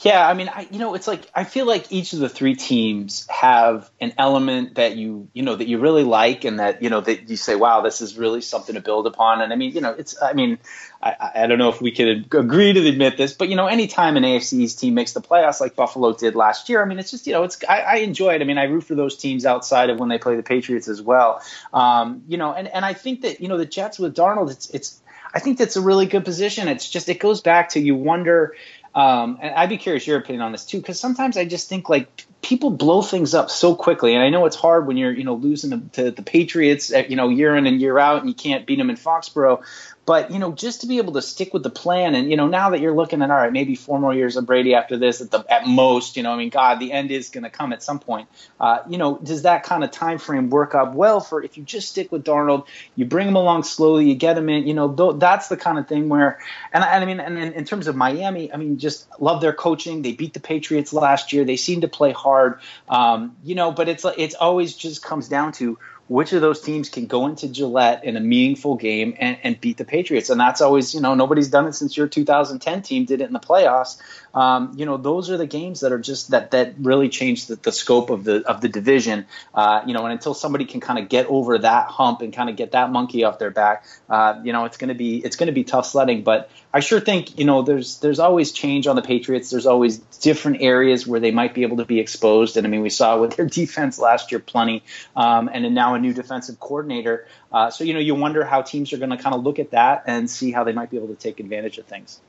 Yeah, 0.00 0.28
I 0.28 0.34
mean, 0.34 0.48
I, 0.48 0.68
you 0.70 0.78
know, 0.78 0.94
it's 0.94 1.08
like 1.08 1.28
I 1.34 1.44
feel 1.44 1.66
like 1.66 1.90
each 1.90 2.12
of 2.12 2.18
the 2.18 2.28
three 2.28 2.54
teams 2.54 3.26
have 3.28 3.90
an 4.00 4.12
element 4.18 4.74
that 4.74 4.96
you 4.96 5.28
you 5.32 5.42
know 5.42 5.56
that 5.56 5.66
you 5.66 5.78
really 5.78 6.04
like, 6.04 6.44
and 6.44 6.60
that 6.60 6.82
you 6.82 6.90
know 6.90 7.00
that 7.00 7.28
you 7.28 7.36
say, 7.36 7.54
wow, 7.54 7.80
this 7.80 8.00
is 8.02 8.16
really 8.16 8.42
something 8.42 8.74
to 8.74 8.80
build 8.80 9.06
upon. 9.06 9.40
And 9.40 9.52
I 9.52 9.56
mean, 9.56 9.72
you 9.72 9.80
know, 9.80 9.90
it's 9.90 10.20
I 10.22 10.34
mean, 10.34 10.58
I, 11.02 11.30
I 11.36 11.46
don't 11.46 11.58
know 11.58 11.70
if 11.70 11.80
we 11.80 11.92
could 11.92 12.32
agree 12.34 12.74
to 12.74 12.86
admit 12.86 13.16
this, 13.16 13.32
but 13.32 13.48
you 13.48 13.56
know, 13.56 13.66
anytime 13.66 14.16
an 14.16 14.22
AFC's 14.22 14.74
team 14.74 14.94
makes 14.94 15.12
the 15.12 15.22
playoffs 15.22 15.60
like 15.60 15.74
Buffalo 15.74 16.12
did 16.12 16.36
last 16.36 16.68
year, 16.68 16.82
I 16.82 16.84
mean, 16.84 16.98
it's 16.98 17.10
just 17.10 17.26
you 17.26 17.32
know, 17.32 17.42
it's 17.44 17.58
I, 17.68 17.80
I 17.80 17.94
enjoy 17.96 18.34
it. 18.34 18.42
I 18.42 18.44
mean, 18.44 18.58
I 18.58 18.64
root 18.64 18.84
for 18.84 18.94
those 18.94 19.16
teams 19.16 19.46
outside 19.46 19.90
of 19.90 19.98
when 19.98 20.10
they 20.10 20.18
play 20.18 20.36
the 20.36 20.42
Patriots 20.42 20.88
as 20.88 21.00
well. 21.00 21.42
Um, 21.72 22.22
you 22.28 22.36
know, 22.36 22.52
and 22.52 22.68
and 22.68 22.84
I 22.84 22.92
think 22.92 23.22
that 23.22 23.40
you 23.40 23.48
know 23.48 23.56
the 23.56 23.66
Jets 23.66 23.98
with 23.98 24.14
Darnold, 24.14 24.50
it's 24.50 24.68
it's 24.70 25.00
I 25.36 25.38
think 25.38 25.58
that's 25.58 25.76
a 25.76 25.82
really 25.82 26.06
good 26.06 26.24
position. 26.24 26.66
It's 26.66 26.88
just 26.88 27.10
it 27.10 27.18
goes 27.18 27.42
back 27.42 27.70
to 27.70 27.80
you 27.80 27.94
wonder 27.94 28.54
um, 28.96 29.38
and 29.42 29.54
I'd 29.54 29.68
be 29.68 29.76
curious 29.76 30.06
your 30.06 30.16
opinion 30.16 30.40
on 30.40 30.52
this 30.52 30.64
too, 30.64 30.78
because 30.78 30.98
sometimes 30.98 31.36
I 31.36 31.44
just 31.44 31.68
think 31.68 31.90
like 31.90 32.24
people 32.40 32.70
blow 32.70 33.02
things 33.02 33.34
up 33.34 33.50
so 33.50 33.74
quickly, 33.74 34.14
and 34.14 34.22
I 34.22 34.30
know 34.30 34.46
it's 34.46 34.56
hard 34.56 34.86
when 34.86 34.96
you're 34.96 35.12
you 35.12 35.22
know 35.22 35.34
losing 35.34 35.70
to, 35.70 36.02
to 36.02 36.10
the 36.10 36.22
Patriots, 36.22 36.90
you 36.90 37.14
know 37.14 37.28
year 37.28 37.54
in 37.54 37.66
and 37.66 37.78
year 37.78 37.98
out, 37.98 38.20
and 38.20 38.28
you 38.30 38.34
can't 38.34 38.64
beat 38.64 38.78
them 38.78 38.88
in 38.88 38.96
Foxborough. 38.96 39.62
But 40.06 40.30
you 40.30 40.38
know, 40.38 40.52
just 40.52 40.82
to 40.82 40.86
be 40.86 40.98
able 40.98 41.14
to 41.14 41.22
stick 41.22 41.52
with 41.52 41.64
the 41.64 41.70
plan, 41.70 42.14
and 42.14 42.30
you 42.30 42.36
know, 42.36 42.46
now 42.46 42.70
that 42.70 42.80
you're 42.80 42.94
looking 42.94 43.22
at 43.22 43.30
all 43.30 43.36
right, 43.36 43.52
maybe 43.52 43.74
four 43.74 43.98
more 43.98 44.14
years 44.14 44.36
of 44.36 44.46
Brady 44.46 44.74
after 44.74 44.96
this, 44.96 45.20
at 45.20 45.32
the 45.32 45.44
at 45.52 45.66
most, 45.66 46.16
you 46.16 46.22
know, 46.22 46.32
I 46.32 46.36
mean, 46.36 46.48
God, 46.48 46.78
the 46.78 46.92
end 46.92 47.10
is 47.10 47.28
going 47.28 47.42
to 47.42 47.50
come 47.50 47.72
at 47.72 47.82
some 47.82 47.98
point. 47.98 48.28
Uh, 48.60 48.78
you 48.88 48.98
know, 48.98 49.18
does 49.18 49.42
that 49.42 49.64
kind 49.64 49.82
of 49.82 49.90
time 49.90 50.18
frame 50.18 50.48
work 50.48 50.76
up 50.76 50.94
well 50.94 51.18
for 51.18 51.42
if 51.42 51.58
you 51.58 51.64
just 51.64 51.88
stick 51.88 52.12
with 52.12 52.24
Darnold, 52.24 52.66
you 52.94 53.04
bring 53.04 53.26
him 53.26 53.34
along 53.34 53.64
slowly, 53.64 54.08
you 54.08 54.14
get 54.14 54.38
him 54.38 54.48
in, 54.48 54.68
you 54.68 54.74
know, 54.74 54.92
th- 54.92 55.16
that's 55.18 55.48
the 55.48 55.56
kind 55.56 55.76
of 55.76 55.88
thing 55.88 56.08
where, 56.08 56.38
and, 56.72 56.84
and 56.84 57.02
I 57.02 57.04
mean, 57.04 57.18
and 57.18 57.36
in, 57.36 57.52
in 57.54 57.64
terms 57.64 57.88
of 57.88 57.96
Miami, 57.96 58.52
I 58.52 58.58
mean, 58.58 58.78
just 58.78 59.08
love 59.20 59.40
their 59.40 59.52
coaching. 59.52 60.02
They 60.02 60.12
beat 60.12 60.34
the 60.34 60.40
Patriots 60.40 60.92
last 60.92 61.32
year. 61.32 61.44
They 61.44 61.56
seem 61.56 61.80
to 61.80 61.88
play 61.88 62.12
hard, 62.12 62.60
um, 62.88 63.34
you 63.42 63.56
know, 63.56 63.72
but 63.72 63.88
it's 63.88 64.06
it's 64.16 64.36
always 64.36 64.74
just 64.74 65.02
comes 65.02 65.28
down 65.28 65.50
to 65.52 65.78
which 66.08 66.32
of 66.32 66.40
those 66.40 66.60
teams 66.60 66.88
can 66.88 67.06
go 67.06 67.26
into 67.26 67.48
Gillette 67.48 68.04
in 68.04 68.16
a 68.16 68.20
meaningful 68.20 68.76
game 68.76 69.14
and, 69.18 69.36
and, 69.42 69.60
beat 69.60 69.76
the 69.76 69.84
Patriots. 69.84 70.30
And 70.30 70.38
that's 70.38 70.60
always, 70.60 70.94
you 70.94 71.00
know, 71.00 71.14
nobody's 71.14 71.48
done 71.48 71.66
it 71.66 71.72
since 71.72 71.96
your 71.96 72.06
2010 72.06 72.82
team 72.82 73.04
did 73.04 73.20
it 73.20 73.24
in 73.24 73.32
the 73.32 73.40
playoffs. 73.40 73.98
Um, 74.36 74.74
you 74.76 74.84
know, 74.84 74.98
those 74.98 75.30
are 75.30 75.38
the 75.38 75.46
games 75.46 75.80
that 75.80 75.92
are 75.92 75.98
just 75.98 76.32
that 76.32 76.50
that 76.50 76.74
really 76.78 77.08
change 77.08 77.46
the, 77.46 77.56
the 77.56 77.72
scope 77.72 78.10
of 78.10 78.22
the 78.22 78.46
of 78.46 78.60
the 78.60 78.68
division. 78.68 79.24
Uh, 79.54 79.80
you 79.86 79.94
know, 79.94 80.04
and 80.04 80.12
until 80.12 80.34
somebody 80.34 80.66
can 80.66 80.80
kind 80.80 80.98
of 80.98 81.08
get 81.08 81.24
over 81.26 81.56
that 81.56 81.88
hump 81.88 82.20
and 82.20 82.34
kind 82.34 82.50
of 82.50 82.56
get 82.56 82.72
that 82.72 82.92
monkey 82.92 83.24
off 83.24 83.38
their 83.38 83.50
back, 83.50 83.86
uh, 84.10 84.38
you 84.44 84.52
know, 84.52 84.66
it's 84.66 84.76
going 84.76 84.88
to 84.88 84.94
be 84.94 85.24
it's 85.24 85.36
to 85.36 85.52
be 85.52 85.64
tough 85.64 85.86
sledding. 85.86 86.22
But 86.22 86.50
I 86.74 86.80
sure 86.80 87.00
think 87.00 87.38
you 87.38 87.46
know 87.46 87.62
there's 87.62 87.98
there's 88.00 88.18
always 88.18 88.52
change 88.52 88.86
on 88.86 88.94
the 88.94 89.00
Patriots. 89.00 89.48
There's 89.48 89.64
always 89.64 89.96
different 90.20 90.60
areas 90.60 91.06
where 91.06 91.18
they 91.18 91.30
might 91.30 91.54
be 91.54 91.62
able 91.62 91.78
to 91.78 91.86
be 91.86 91.98
exposed. 91.98 92.58
And 92.58 92.66
I 92.66 92.70
mean, 92.70 92.82
we 92.82 92.90
saw 92.90 93.18
with 93.18 93.36
their 93.36 93.46
defense 93.60 93.98
last 93.98 94.32
year 94.32 94.38
plenty, 94.38 94.82
um, 95.16 95.48
and 95.50 95.74
now 95.74 95.94
a 95.94 95.98
new 95.98 96.12
defensive 96.12 96.60
coordinator. 96.60 97.26
Uh, 97.50 97.70
so 97.70 97.84
you 97.84 97.94
know, 97.94 98.00
you 98.00 98.14
wonder 98.14 98.44
how 98.44 98.60
teams 98.60 98.92
are 98.92 98.98
going 98.98 99.08
to 99.08 99.16
kind 99.16 99.34
of 99.34 99.44
look 99.44 99.58
at 99.58 99.70
that 99.70 100.04
and 100.06 100.28
see 100.28 100.52
how 100.52 100.62
they 100.62 100.72
might 100.72 100.90
be 100.90 100.98
able 100.98 101.08
to 101.08 101.14
take 101.14 101.40
advantage 101.40 101.78
of 101.78 101.86
things. 101.86 102.20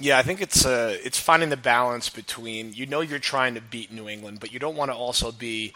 Yeah, 0.00 0.18
I 0.18 0.22
think 0.22 0.40
it's 0.40 0.64
uh, 0.64 0.96
it's 1.04 1.18
finding 1.18 1.50
the 1.50 1.58
balance 1.58 2.08
between 2.08 2.72
you 2.72 2.86
know 2.86 3.02
you're 3.02 3.18
trying 3.18 3.54
to 3.54 3.60
beat 3.60 3.92
New 3.92 4.08
England, 4.08 4.40
but 4.40 4.50
you 4.50 4.58
don't 4.58 4.76
want 4.76 4.90
to 4.90 4.96
also 4.96 5.30
be 5.30 5.74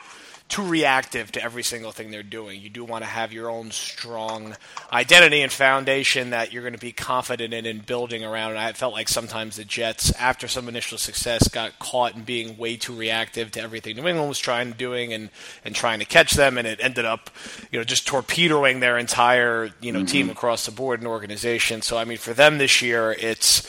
too 0.49 0.63
reactive 0.63 1.33
to 1.33 1.43
every 1.43 1.63
single 1.63 1.91
thing 1.91 2.11
they're 2.11 2.23
doing. 2.23 2.61
You 2.61 2.69
do 2.69 2.85
want 2.85 3.03
to 3.03 3.09
have 3.09 3.33
your 3.33 3.51
own 3.51 3.71
strong 3.71 4.57
identity 4.93 5.41
and 5.41 5.51
foundation 5.51 6.31
that 6.31 6.53
you're 6.53 6.63
going 6.63 6.75
to 6.75 6.79
be 6.79 6.93
confident 6.93 7.55
in 7.55 7.65
and 7.65 7.85
building 7.85 8.23
around. 8.23 8.51
And 8.51 8.61
I 8.61 8.73
felt 8.73 8.93
like 8.93 9.09
sometimes 9.09 9.57
the 9.57 9.65
Jets, 9.65 10.13
after 10.13 10.47
some 10.47 10.69
initial 10.69 10.99
success, 10.99 11.49
got 11.49 11.79
caught 11.79 12.15
in 12.15 12.23
being 12.23 12.59
way 12.59 12.77
too 12.77 12.95
reactive 12.95 13.51
to 13.53 13.61
everything 13.61 13.97
New 13.97 14.07
England 14.07 14.29
was 14.29 14.39
trying 14.39 14.73
to 14.73 14.79
doing 14.79 15.13
and, 15.13 15.31
and 15.65 15.75
trying 15.75 15.99
to 15.99 16.05
catch 16.05 16.33
them, 16.33 16.57
and 16.57 16.67
it 16.67 16.79
ended 16.83 17.05
up, 17.05 17.31
you 17.71 17.79
know, 17.79 17.85
just 17.85 18.07
torpedoing 18.07 18.81
their 18.81 18.97
entire 18.97 19.71
you 19.81 19.93
know 19.93 20.01
mm-hmm. 20.01 20.07
team 20.07 20.31
across 20.31 20.67
the 20.67 20.73
board 20.73 21.01
and 21.01 21.09
organization. 21.09 21.83
So 21.83 21.99
I 21.99 22.05
mean, 22.05 22.19
for 22.19 22.33
them 22.33 22.59
this 22.59 22.81
year, 22.81 23.13
it's 23.19 23.67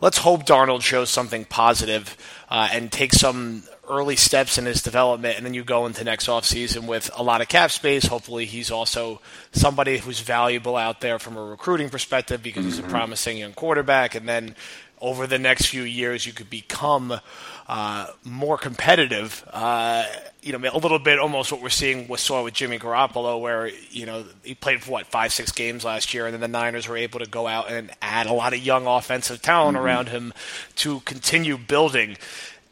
let's 0.00 0.18
hope 0.18 0.46
Darnold 0.46 0.82
shows 0.82 1.10
something 1.10 1.44
positive, 1.44 2.16
uh, 2.48 2.68
and 2.72 2.90
take 2.90 3.12
some 3.12 3.64
early 3.88 4.16
steps 4.16 4.58
in 4.58 4.66
his 4.66 4.82
development, 4.82 5.36
and 5.36 5.46
then 5.46 5.54
you 5.54 5.64
go 5.64 5.86
into 5.86 6.04
next 6.04 6.28
offseason 6.28 6.86
with 6.86 7.10
a 7.16 7.22
lot 7.22 7.40
of 7.40 7.48
cap 7.48 7.70
space. 7.70 8.06
Hopefully, 8.06 8.44
he's 8.44 8.70
also 8.70 9.20
somebody 9.52 9.98
who's 9.98 10.20
valuable 10.20 10.76
out 10.76 11.00
there 11.00 11.18
from 11.18 11.36
a 11.36 11.42
recruiting 11.42 11.88
perspective 11.88 12.42
because 12.42 12.60
mm-hmm. 12.60 12.70
he's 12.70 12.78
a 12.78 12.82
mm-hmm. 12.82 12.90
promising 12.90 13.38
young 13.38 13.54
quarterback. 13.54 14.14
And 14.14 14.28
then 14.28 14.54
over 15.00 15.26
the 15.26 15.38
next 15.38 15.66
few 15.66 15.82
years, 15.82 16.26
you 16.26 16.32
could 16.32 16.50
become 16.50 17.20
uh, 17.68 18.06
more 18.24 18.58
competitive. 18.58 19.44
Uh, 19.52 20.04
you 20.48 20.58
know, 20.58 20.70
a 20.72 20.78
little 20.78 20.98
bit 20.98 21.18
almost 21.18 21.52
what 21.52 21.60
we're 21.60 21.68
seeing 21.68 22.08
with 22.08 22.20
saw 22.20 22.42
with 22.42 22.54
Jimmy 22.54 22.78
Garoppolo, 22.78 23.38
where 23.38 23.68
you 23.90 24.06
know 24.06 24.24
he 24.42 24.54
played 24.54 24.82
for 24.82 24.92
what 24.92 25.06
five, 25.06 25.30
six 25.30 25.52
games 25.52 25.84
last 25.84 26.14
year, 26.14 26.24
and 26.24 26.32
then 26.32 26.40
the 26.40 26.48
Niners 26.48 26.88
were 26.88 26.96
able 26.96 27.20
to 27.20 27.28
go 27.28 27.46
out 27.46 27.70
and 27.70 27.90
add 28.00 28.26
a 28.26 28.32
lot 28.32 28.54
of 28.54 28.60
young 28.60 28.86
offensive 28.86 29.42
talent 29.42 29.76
mm-hmm. 29.76 29.84
around 29.84 30.08
him 30.08 30.32
to 30.76 31.00
continue 31.00 31.58
building. 31.58 32.16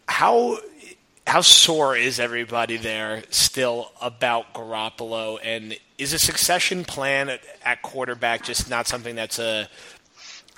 How 0.08 0.56
how 1.26 1.42
sore 1.42 1.94
is 1.96 2.18
everybody 2.18 2.78
there 2.78 3.24
still 3.28 3.92
about 4.00 4.54
Garoppolo? 4.54 5.38
And 5.44 5.76
is 5.98 6.14
a 6.14 6.18
succession 6.18 6.84
plan 6.84 7.28
at, 7.28 7.40
at 7.62 7.82
quarterback 7.82 8.42
just 8.42 8.70
not 8.70 8.86
something 8.86 9.14
that's 9.16 9.38
a 9.38 9.68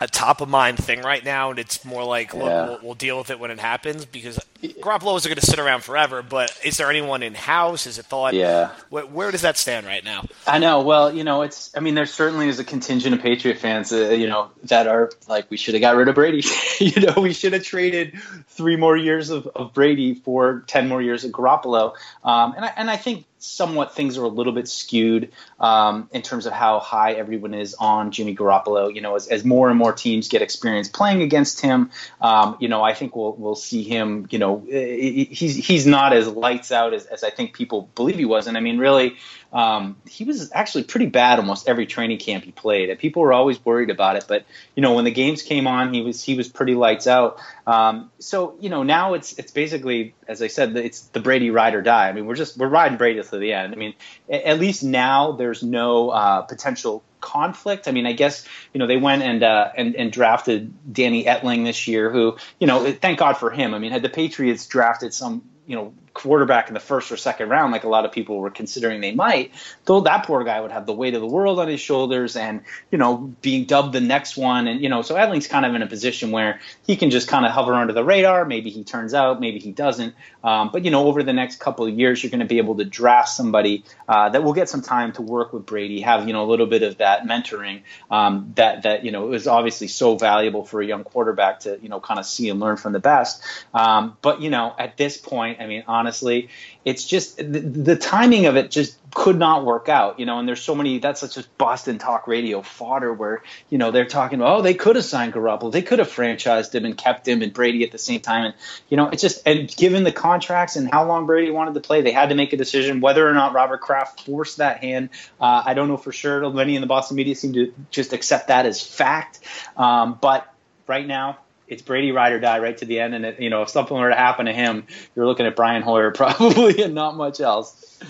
a 0.01 0.07
top 0.07 0.41
of 0.41 0.49
mind 0.49 0.79
thing 0.79 1.03
right 1.03 1.25
now, 1.25 1.51
and 1.51 1.59
it's 1.59 1.85
more 1.85 2.05
like 2.05 2.33
yeah. 2.33 2.39
we'll, 2.41 2.79
we'll, 2.83 2.95
deal 2.95 3.19
with 3.19 3.31
it 3.31 3.41
when 3.41 3.51
it 3.51 3.59
happens 3.59 4.05
because 4.05 4.39
Garoppolo 4.63 5.17
isn't 5.17 5.29
going 5.29 5.39
to 5.39 5.47
sit 5.47 5.59
around 5.59 5.83
forever. 5.83 6.23
But 6.23 6.57
is 6.65 6.77
there 6.77 6.89
anyone 6.89 7.23
in 7.23 7.35
house? 7.35 7.87
Is 7.87 7.99
it 7.99 8.07
thought? 8.07 8.35
Yeah. 8.35 8.71
Where, 8.91 9.07
where, 9.07 9.31
does 9.33 9.43
that 9.43 9.57
stand 9.57 9.87
right 9.87 10.05
now? 10.05 10.25
I 10.47 10.59
know. 10.59 10.83
Well, 10.83 11.13
you 11.13 11.25
know, 11.25 11.43
it's. 11.43 11.77
I 11.77 11.81
mean, 11.81 11.95
there 11.95 12.07
certainly 12.07 12.49
is 12.49 12.61
a 12.61 12.65
contingent 12.65 13.15
of 13.15 13.21
Patriot 13.21 13.59
fans, 13.59 13.93
uh, 13.93 14.11
you 14.11 14.29
know, 14.29 14.51
that 14.65 14.87
are 14.87 15.11
like, 15.29 15.51
we 15.51 15.57
should 15.57 15.75
have 15.75 15.81
got 15.81 15.97
rid 15.97 16.09
of 16.09 16.15
Brady. 16.15 16.45
you 16.81 17.01
know, 17.03 17.21
we 17.21 17.33
should 17.33 17.53
have 17.53 17.65
traded 17.65 18.19
three 18.49 18.77
more 18.77 18.97
years 18.97 19.31
of, 19.31 19.49
of 19.49 19.75
Brady 19.75 20.15
for 20.15 20.65
ten 20.69 20.87
more 20.87 21.03
years 21.03 21.25
of 21.25 21.33
Garoppolo. 21.33 21.95
Um, 22.23 22.55
and 22.55 22.65
I 22.65 22.73
and 22.77 22.91
I 22.91 22.97
think 22.97 23.25
somewhat 23.39 23.95
things 23.95 24.19
are 24.19 24.25
a 24.25 24.29
little 24.29 24.53
bit 24.53 24.69
skewed 24.69 25.33
um, 25.61 26.09
in 26.13 26.23
terms 26.23 26.47
of 26.47 26.53
how 26.53 26.81
high 26.81 27.13
everyone 27.13 27.55
is 27.55 27.75
on 27.75 28.11
Jimmy 28.11 28.35
Garoppolo. 28.35 28.95
You 28.95 29.01
know, 29.01 29.17
as, 29.17 29.29
as 29.29 29.45
more 29.45 29.69
and 29.69 29.79
more 29.79 29.93
teams 29.93 30.29
get 30.29 30.43
experience 30.43 30.89
playing 30.89 31.23
against 31.23 31.61
him, 31.61 31.91
um, 32.21 32.57
you 32.61 32.69
know, 32.69 32.83
I 32.83 32.95
think 32.95 33.15
we'll 33.17 33.35
we'll 33.35 33.55
see 33.55 33.83
him. 33.83 34.27
You 34.31 34.39
know, 34.39 34.67
he's 34.69 35.57
he's 35.57 35.87
not 35.87 36.13
as 36.13 36.29
lights 36.29 36.73
out 36.73 36.95
as, 36.95 37.07
as 37.07 37.25
I 37.25 37.31
think 37.31 37.55
people 37.55 37.91
believe 37.95 38.17
he 38.17 38.25
was. 38.25 38.47
And 38.47 38.57
I 38.57 38.61
mean, 38.61 38.79
really, 38.79 39.17
um, 39.53 39.97
he 40.07 40.25
was 40.25 40.53
actually 40.53 40.85
pretty 40.85 41.07
bad 41.07 41.39
almost 41.39 41.69
every 41.69 41.87
training 41.87 42.19
camp 42.19 42.45
he 42.45 42.53
played, 42.53 42.91
and 42.91 42.99
people 42.99 43.23
were 43.23 43.33
always 43.33 43.65
worried 43.65 43.89
about 43.89 44.17
it. 44.17 44.27
But 44.29 44.45
you 44.75 44.83
know, 44.83 44.93
when 44.93 45.05
the 45.05 45.11
games 45.11 45.43
came 45.43 45.67
on, 45.67 45.95
he 45.95 46.03
was 46.03 46.23
he 46.23 46.35
was 46.35 46.49
pretty 46.49 46.75
lights 46.75 47.07
out. 47.07 47.41
Um, 47.67 48.11
so 48.19 48.57
you 48.61 48.69
know, 48.69 48.83
now 48.83 49.15
it's 49.15 49.39
it's 49.39 49.51
basically, 49.51 50.15
as 50.27 50.43
I 50.43 50.49
said, 50.49 50.77
it's 50.77 51.01
the 51.01 51.21
Brady 51.21 51.51
ride 51.51 51.75
or 51.75 51.81
die. 51.81 52.09
I 52.09 52.13
mean, 52.13 52.27
we're 52.27 52.35
just 52.35 52.59
we're 52.59 52.69
riding 52.69 52.99
Brady 52.99 53.23
to 53.23 53.39
the 53.39 53.55
end. 53.55 53.73
I 53.73 53.77
mean, 53.77 53.95
at 54.31 54.59
least 54.59 54.83
now 54.83 55.33
there's 55.33 55.63
no 55.63 56.11
uh, 56.11 56.43
potential 56.43 57.03
conflict. 57.21 57.89
I 57.89 57.93
mean, 57.93 58.07
I 58.07 58.13
guess 58.13 58.47
you 58.75 58.79
know 58.79 58.87
they 58.87 58.99
went 58.99 59.23
and 59.23 59.43
uh, 59.43 59.71
and 59.75 59.97
and 59.97 60.13
drafted 60.13 60.93
Danny 60.93 61.25
Etling 61.25 61.65
this 61.65 61.89
year, 61.89 62.11
who 62.11 62.37
you 62.59 62.67
know, 62.67 62.93
thank 62.93 63.19
God 63.19 63.35
for 63.39 63.51
him. 63.51 63.73
I 63.73 63.79
mean, 63.79 63.93
had 63.93 64.03
the 64.03 64.11
Patriots 64.11 64.67
drafted 64.67 65.15
some 65.15 65.49
you 65.67 65.77
know 65.77 65.95
quarterback 66.15 66.69
in 66.69 66.75
the 66.75 66.81
first 66.81 67.11
or 67.13 67.17
second 67.17 67.49
round, 67.49 67.73
like 67.73 67.85
a 67.85 67.89
lot 67.89 68.05
of 68.05 68.13
people 68.13 68.39
were 68.39 68.51
considering 68.51 69.01
they 69.01 69.15
might, 69.15 69.53
though 69.85 70.01
that 70.01 70.27
poor 70.27 70.45
guy 70.45 70.61
would 70.61 70.71
have 70.71 70.87
the 70.87 70.93
weight 70.93 71.15
of 71.15 71.21
the 71.21 71.27
world 71.27 71.59
on 71.59 71.69
his 71.69 71.81
shoulders 71.81 72.37
and, 72.37 72.63
you 72.91 72.99
know, 72.99 73.17
being 73.43 73.65
dubbed 73.65 73.93
the 73.93 74.01
next 74.01 74.37
one. 74.37 74.67
And, 74.67 74.81
you 74.81 74.89
know, 74.89 75.03
so 75.03 75.15
Etling's 75.15 75.47
kind 75.47 75.65
of 75.65 75.75
in 75.75 75.83
a 75.83 75.87
position 75.87 76.31
where 76.31 76.61
he 76.87 76.97
can 76.97 77.11
just 77.11 77.29
kind 77.29 77.47
of 77.47 77.53
hover 77.53 77.75
under 77.75 77.93
the 77.93 78.05
radar. 78.05 78.45
Maybe 78.45 78.71
he 78.71 78.85
turns 78.85 79.15
out, 79.15 79.41
maybe 79.41 79.59
he 79.59 79.73
doesn't. 79.73 80.15
Um, 80.43 80.71
but, 80.73 80.85
you 80.85 80.91
know, 80.91 81.07
over 81.07 81.23
the 81.23 81.33
next 81.33 81.61
couple 81.61 81.87
of 81.87 81.99
years, 81.99 82.23
you're 82.23 82.31
going 82.31 82.41
to 82.41 82.47
be 82.47 82.59
able 82.59 82.77
to 82.77 82.85
draft 82.85 83.29
somebody 83.29 83.85
uh, 84.09 84.29
that 84.31 84.43
will 84.43 84.53
get 84.53 84.69
some 84.69 84.83
time 84.83 85.13
to 85.13 85.23
work 85.23 85.53
with 85.53 85.67
Brady, 85.67 86.01
have, 86.01 86.27
you 86.27 86.33
know, 86.33 86.45
a 86.45 86.49
little 86.49 86.67
bit 86.67 86.83
of 86.83 86.99
that 86.99 87.25
mentoring 87.25 87.83
um, 88.11 88.53
that, 88.57 88.83
that, 88.83 89.05
you 89.05 89.13
know, 89.13 89.33
is 89.33 89.47
obviously 89.47 89.89
so 89.89 90.17
valuable 90.17 90.65
for 90.65 90.81
a 90.81 90.87
young 90.87 91.05
quarterback 91.05 91.61
to, 91.61 91.79
you 91.83 91.89
know, 91.89 92.01
kind 92.01 92.19
of 92.19 92.27
see 92.27 92.49
and 92.49 92.61
learn 92.61 92.77
from 92.77 92.93
the 92.93 92.99
best. 92.99 93.43
Um, 93.75 94.17
but, 94.23 94.41
you 94.41 94.51
know, 94.51 94.75
at 94.79 94.97
this 94.97 95.17
point, 95.17 95.61
I 95.61 95.67
mean, 95.67 95.85
honestly, 95.87 96.08
honestly. 96.09 96.49
It's 96.87 97.05
just 97.05 97.37
the, 97.37 97.45
the, 97.45 97.97
timing 97.97 98.47
of 98.47 98.57
it 98.57 98.71
just 98.71 98.97
could 99.13 99.39
not 99.39 99.67
work 99.67 99.91
out, 99.91 100.19
you 100.19 100.25
know. 100.25 100.39
And 100.39 100.49
there's 100.49 100.63
so 100.63 100.75
many 100.75 100.99
that's 101.01 101.21
just 101.35 101.59
Boston 101.59 101.99
talk 101.99 102.27
radio 102.27 102.63
fodder 102.63 103.13
where 103.13 103.43
you 103.69 103.77
know 103.77 103.91
they're 103.91 104.07
talking 104.07 104.41
about 104.41 104.59
oh 104.59 104.63
they 104.63 104.73
could 104.73 104.97
have 104.97 105.05
signed 105.05 105.35
Garoppolo, 105.35 105.71
they 105.71 105.83
could 105.83 105.99
have 105.99 106.09
franchised 106.09 106.75
him 106.75 106.87
and 106.87 106.97
kept 106.97 107.29
him 107.29 107.43
and 107.43 107.53
Brady 107.53 107.85
at 107.85 107.93
the 107.93 107.99
same 107.99 108.21
time, 108.21 108.47
and 108.47 108.55
you 108.89 108.97
know 108.97 109.09
it's 109.09 109.21
just 109.21 109.47
and 109.47 109.69
given 109.77 110.05
the 110.05 110.13
contracts 110.13 110.77
and 110.77 110.91
how 110.91 111.07
long 111.07 111.27
Brady 111.27 111.51
wanted 111.51 111.75
to 111.75 111.81
play, 111.81 112.01
they 112.01 112.13
had 112.13 112.31
to 112.31 112.35
make 112.35 112.55
a 112.55 112.57
decision 112.57 113.03
whether 113.03 113.29
or 113.29 113.35
not 113.35 113.53
Robert 113.53 113.83
Kraft 113.83 114.25
forced 114.25 114.57
that 114.57 114.79
hand. 114.79 115.11
Uh, 115.39 115.63
I 115.67 115.75
don't 115.75 115.89
know 115.89 115.99
for 115.99 116.13
sure. 116.13 116.51
Many 116.51 116.75
in 116.75 116.81
the 116.81 116.87
Boston 116.87 117.17
media 117.17 117.35
seem 117.35 117.53
to 117.53 117.75
just 117.91 118.15
accept 118.15 118.49
that 118.49 118.65
as 118.65 118.83
fact, 118.83 119.41
um, 119.77 120.17
but 120.23 120.51
right 120.87 121.07
now 121.07 121.39
it's 121.69 121.83
Brady 121.83 122.13
ride 122.13 122.33
or 122.33 122.41
die 122.41 122.59
right 122.59 122.77
to 122.79 122.85
the 122.85 122.99
end. 123.01 123.15
And 123.15 123.25
it, 123.25 123.41
you 123.41 123.51
know, 123.51 123.63
if 123.63 123.69
something 123.69 123.97
were 123.97 124.09
to 124.09 124.17
happen 124.17 124.47
to 124.47 124.53
him, 124.53 124.87
you're 125.15 125.27
looking 125.27 125.47
at 125.47 125.55
Brian 125.55 125.83
Hoyer 125.83 126.11
probably 126.15 126.83
and 126.83 126.95
not 126.95 127.17
much 127.17 127.41
else. 127.41 128.01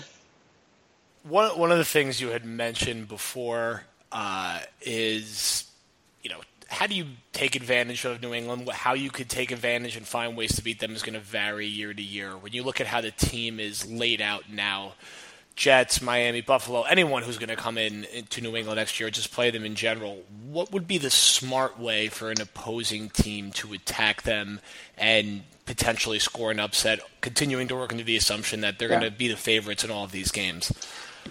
One 1.23 1.57
one 1.59 1.71
of 1.71 1.77
the 1.77 1.85
things 1.85 2.21
you 2.21 2.29
had 2.29 2.45
mentioned 2.45 3.07
before 3.07 3.83
uh, 4.11 4.59
is, 4.81 5.69
you 6.23 6.29
know, 6.29 6.39
how 6.67 6.87
do 6.87 6.95
you 6.95 7.05
take 7.33 7.55
advantage 7.55 8.05
of 8.05 8.21
New 8.21 8.33
England? 8.33 8.69
How 8.69 8.93
you 8.93 9.09
could 9.09 9.29
take 9.29 9.51
advantage 9.51 9.97
and 9.97 10.07
find 10.07 10.37
ways 10.37 10.55
to 10.55 10.63
beat 10.63 10.79
them 10.79 10.95
is 10.95 11.01
going 11.01 11.15
to 11.15 11.19
vary 11.19 11.65
year 11.65 11.93
to 11.93 12.01
year. 12.01 12.37
When 12.37 12.53
you 12.53 12.63
look 12.63 12.79
at 12.79 12.87
how 12.87 13.01
the 13.01 13.11
team 13.11 13.59
is 13.59 13.89
laid 13.91 14.21
out 14.21 14.49
now, 14.49 14.93
Jets, 15.59 16.01
Miami, 16.01 16.39
Buffalo, 16.39 16.83
anyone 16.83 17.21
who's 17.21 17.37
going 17.37 17.49
to 17.49 17.57
come 17.57 17.77
in 17.77 18.07
to 18.29 18.39
New 18.39 18.55
England 18.55 18.77
next 18.77 18.97
year, 18.97 19.09
just 19.09 19.33
play 19.33 19.51
them 19.51 19.65
in 19.65 19.75
general. 19.75 20.23
What 20.49 20.71
would 20.71 20.87
be 20.87 20.97
the 20.97 21.09
smart 21.09 21.77
way 21.77 22.07
for 22.07 22.31
an 22.31 22.39
opposing 22.39 23.09
team 23.09 23.51
to 23.51 23.73
attack 23.73 24.21
them 24.21 24.61
and 24.97 25.43
potentially 25.65 26.17
score 26.17 26.51
an 26.51 26.61
upset, 26.61 27.01
continuing 27.19 27.67
to 27.67 27.75
work 27.75 27.91
under 27.91 28.05
the 28.05 28.15
assumption 28.15 28.61
that 28.61 28.79
they're 28.79 28.89
yeah. 28.89 29.01
going 29.01 29.11
to 29.11 29.17
be 29.17 29.27
the 29.27 29.35
favorites 29.35 29.83
in 29.83 29.91
all 29.91 30.05
of 30.05 30.13
these 30.13 30.31
games? 30.31 30.71